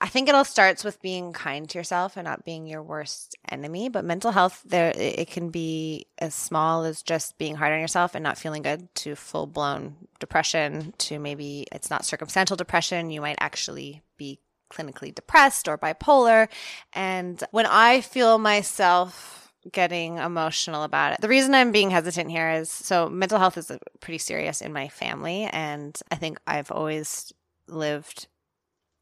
[0.00, 3.36] I think it all starts with being kind to yourself and not being your worst
[3.48, 3.88] enemy.
[3.88, 8.16] But mental health, there it can be as small as just being hard on yourself
[8.16, 13.10] and not feeling good, to full blown depression, to maybe it's not circumstantial depression.
[13.10, 14.40] You might actually be
[14.72, 16.48] clinically depressed or bipolar.
[16.92, 22.50] And when I feel myself getting emotional about it, the reason I'm being hesitant here
[22.50, 27.32] is so mental health is pretty serious in my family, and I think I've always
[27.68, 28.28] lived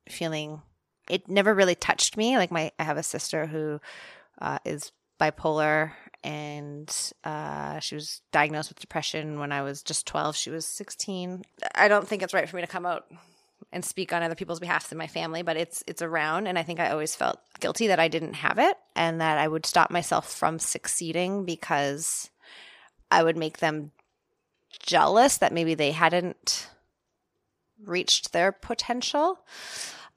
[0.09, 0.63] feeling
[1.09, 2.37] it never really touched me.
[2.37, 3.81] Like my, I have a sister who
[4.41, 5.93] uh, is bipolar,
[6.23, 10.37] and uh, she was diagnosed with depression when I was just twelve.
[10.37, 11.43] She was sixteen.
[11.75, 13.07] I don't think it's right for me to come out
[13.75, 16.63] and speak on other people's behalf in my family, but it's it's around, and I
[16.63, 19.91] think I always felt guilty that I didn't have it, and that I would stop
[19.91, 22.31] myself from succeeding because
[23.11, 23.91] I would make them
[24.81, 26.71] jealous that maybe they hadn't
[27.85, 29.41] reached their potential.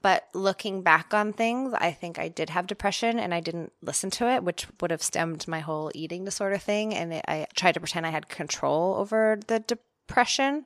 [0.01, 4.11] But looking back on things, I think I did have depression and I didn't listen
[4.11, 6.93] to it, which would have stemmed my whole eating disorder thing.
[6.93, 10.65] And I tried to pretend I had control over the depression.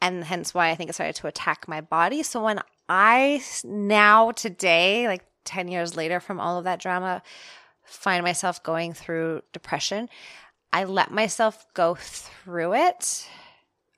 [0.00, 2.22] And hence why I think it started to attack my body.
[2.22, 7.22] So when I now, today, like 10 years later from all of that drama,
[7.84, 10.08] find myself going through depression,
[10.72, 13.28] I let myself go through it.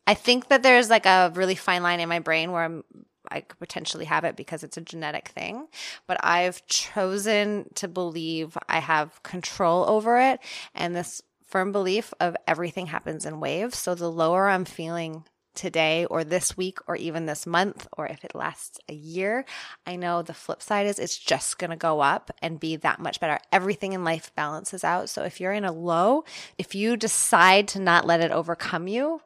[0.06, 2.84] I think that there's like a really fine line in my brain where I'm
[3.30, 5.68] I could potentially have it because it's a genetic thing,
[6.06, 10.40] but I've chosen to believe I have control over it
[10.74, 13.78] and this firm belief of everything happens in waves.
[13.78, 15.24] So the lower I'm feeling
[15.60, 19.44] today or this week or even this month or if it lasts a year,
[19.86, 22.98] I know the flip side is it's just going to go up and be that
[22.98, 23.38] much better.
[23.52, 25.10] Everything in life balances out.
[25.10, 26.24] So if you're in a low,
[26.56, 29.20] if you decide to not let it overcome you,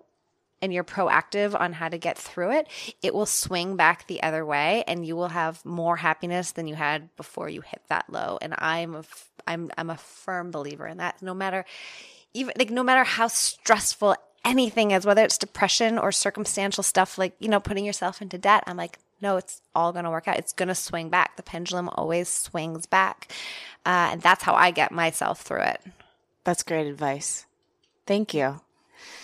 [0.62, 2.66] and you're proactive on how to get through it,
[3.02, 6.74] it will swing back the other way and you will have more happiness than you
[6.74, 8.38] had before you hit that low.
[8.40, 11.20] And I'm a, f- I'm I'm a firm believer in that.
[11.20, 11.66] No matter
[12.32, 17.34] even like no matter how stressful anything is, whether it's depression or circumstantial stuff like,
[17.38, 20.38] you know, putting yourself into debt, I'm like, no, it's all going to work out.
[20.38, 21.36] It's going to swing back.
[21.36, 23.32] The pendulum always swings back.
[23.86, 25.80] Uh, and that's how I get myself through it.
[26.44, 27.46] That's great advice.
[28.06, 28.60] Thank you.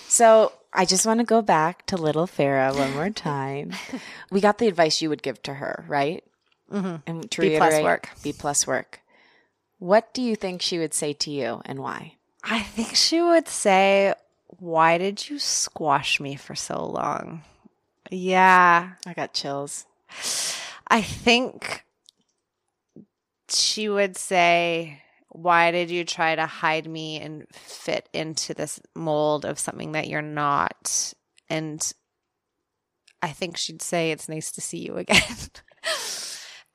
[0.09, 3.73] So I just want to go back to little Farrah one more time.
[4.31, 6.25] we got the advice you would give to her, right?
[6.73, 6.97] Mm-hmm.
[7.07, 8.09] And to B plus work.
[8.23, 9.01] B plus work.
[9.79, 12.15] What do you think she would say to you and why?
[12.43, 14.15] I think she would say,
[14.59, 17.43] Why did you squash me for so long?
[18.11, 18.93] Yeah.
[19.07, 19.87] I got chills.
[20.89, 21.85] I think
[23.49, 29.45] she would say, Why did you try to hide me and fit into this mold
[29.45, 31.15] of something that you're not?
[31.49, 31.93] And
[33.23, 35.21] I think she'd say, It's nice to see you again.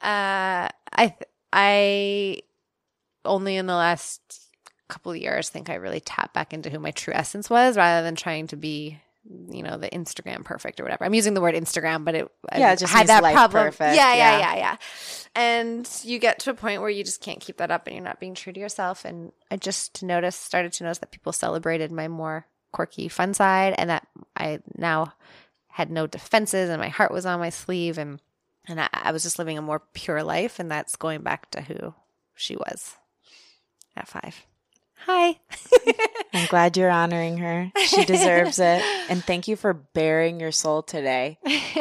[0.02, 2.42] uh, I, th- I
[3.26, 4.45] only in the last
[4.88, 8.04] couple of years think I really tapped back into who my true essence was rather
[8.04, 9.00] than trying to be
[9.50, 11.04] you know the Instagram perfect or whatever.
[11.04, 13.64] I'm using the word Instagram, but it Yeah, it just had that problem.
[13.66, 14.40] perfect, Yeah, yeah, yeah.
[14.40, 14.78] yeah, yeah.
[15.36, 18.04] And you get to a point where you just can't keep that up, and you're
[18.06, 19.04] not being true to yourself.
[19.04, 23.74] And I just noticed, started to notice that people celebrated my more quirky, fun side,
[23.78, 24.08] and that
[24.38, 25.14] I now
[25.70, 28.22] had no defenses, and my heart was on my sleeve, and
[28.68, 31.62] and I, I was just living a more pure life, and that's going back to
[31.62, 31.96] who
[32.36, 32.96] she was.
[33.96, 34.46] at five.
[35.06, 35.38] Hi.
[36.34, 37.72] I'm glad you're honoring her.
[37.86, 38.84] She deserves it.
[39.08, 41.38] And thank you for baring your soul today.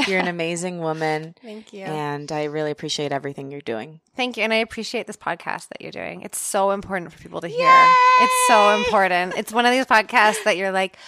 [0.06, 1.34] You're an amazing woman.
[1.42, 1.84] Thank you.
[1.84, 4.00] And I really appreciate everything you're doing.
[4.14, 4.42] Thank you.
[4.42, 6.20] And I appreciate this podcast that you're doing.
[6.20, 7.92] It's so important for people to hear.
[8.20, 9.38] It's so important.
[9.38, 10.98] It's one of these podcasts that you're like,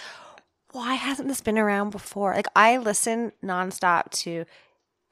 [0.71, 2.33] why hasn't this been around before?
[2.33, 4.45] Like, I listen nonstop to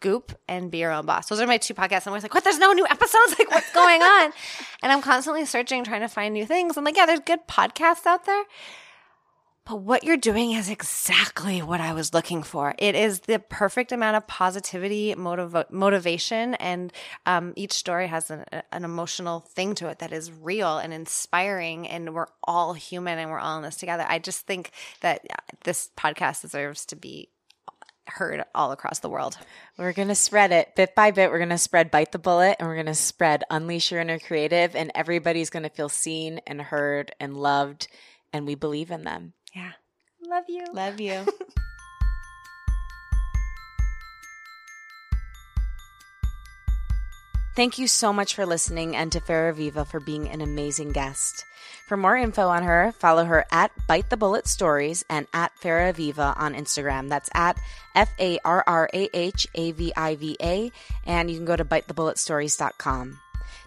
[0.05, 1.29] Goop and Be Your Own Boss.
[1.29, 2.05] Those are my two podcasts.
[2.05, 2.43] I'm always like, what?
[2.43, 3.35] There's no new episodes?
[3.39, 4.31] Like, what's going on?
[4.83, 6.77] and I'm constantly searching, trying to find new things.
[6.77, 8.43] I'm like, yeah, there's good podcasts out there.
[9.65, 12.75] But what you're doing is exactly what I was looking for.
[12.77, 16.93] It is the perfect amount of positivity, motiv- motivation, and
[17.25, 21.87] um, each story has an, an emotional thing to it that is real and inspiring.
[21.87, 24.05] And we're all human and we're all in this together.
[24.07, 24.69] I just think
[25.01, 25.25] that
[25.63, 27.29] this podcast deserves to be
[28.07, 29.37] heard all across the world.
[29.77, 31.31] We're going to spread it bit by bit.
[31.31, 34.19] We're going to spread Bite the Bullet and we're going to spread Unleash Your Inner
[34.19, 37.87] Creative, and everybody's going to feel seen and heard and loved.
[38.31, 39.33] And we believe in them.
[39.55, 39.71] Yeah.
[40.27, 40.65] Love you.
[40.73, 41.25] Love you.
[47.55, 51.45] Thank you so much for listening and to Farrah Aviva for being an amazing guest.
[51.87, 55.93] For more info on her, follow her at Bite the Bullet Stories and at Farrah
[55.93, 57.07] Aviva on Instagram.
[57.07, 57.57] That's at
[57.95, 60.71] F A R R A H A V I V A.
[61.05, 63.19] And you can go to bitethebulletstories.com.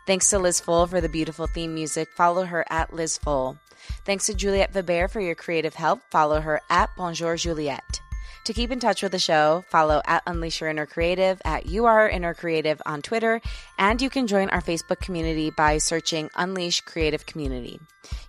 [0.07, 2.09] Thanks to Liz Full for the beautiful theme music.
[2.15, 3.57] Follow her at Liz Full.
[4.05, 6.03] Thanks to Juliette Weber for your creative help.
[6.11, 8.01] Follow her at Bonjour Juliette.
[8.49, 11.85] To keep in touch with the show, follow at Unleash Your Inner Creative, at You
[11.85, 13.43] Are Inner Creative on Twitter,
[13.79, 17.79] and you can join our Facebook community by searching Unleash Creative Community.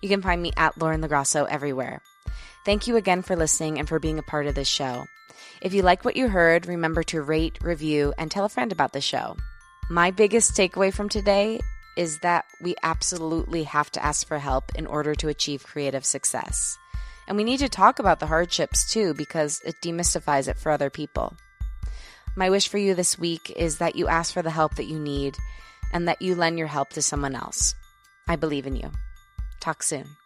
[0.02, 2.02] You can find me at Lauren LoGrasso everywhere.
[2.66, 5.06] Thank you again for listening and for being a part of this show.
[5.62, 8.92] If you like what you heard, remember to rate, review, and tell a friend about
[8.92, 9.38] the show.
[9.90, 11.62] My biggest takeaway from today
[11.96, 16.78] is that we absolutely have to ask for help in order to achieve creative success.
[17.30, 20.90] And we need to talk about the hardships too because it demystifies it for other
[20.90, 21.38] people.
[22.36, 25.00] My wish for you this week is that you ask for the help that you
[25.00, 25.38] need
[25.94, 27.76] and that you lend your help to someone else.
[28.28, 28.92] I believe in you.
[29.60, 30.19] Talk soon.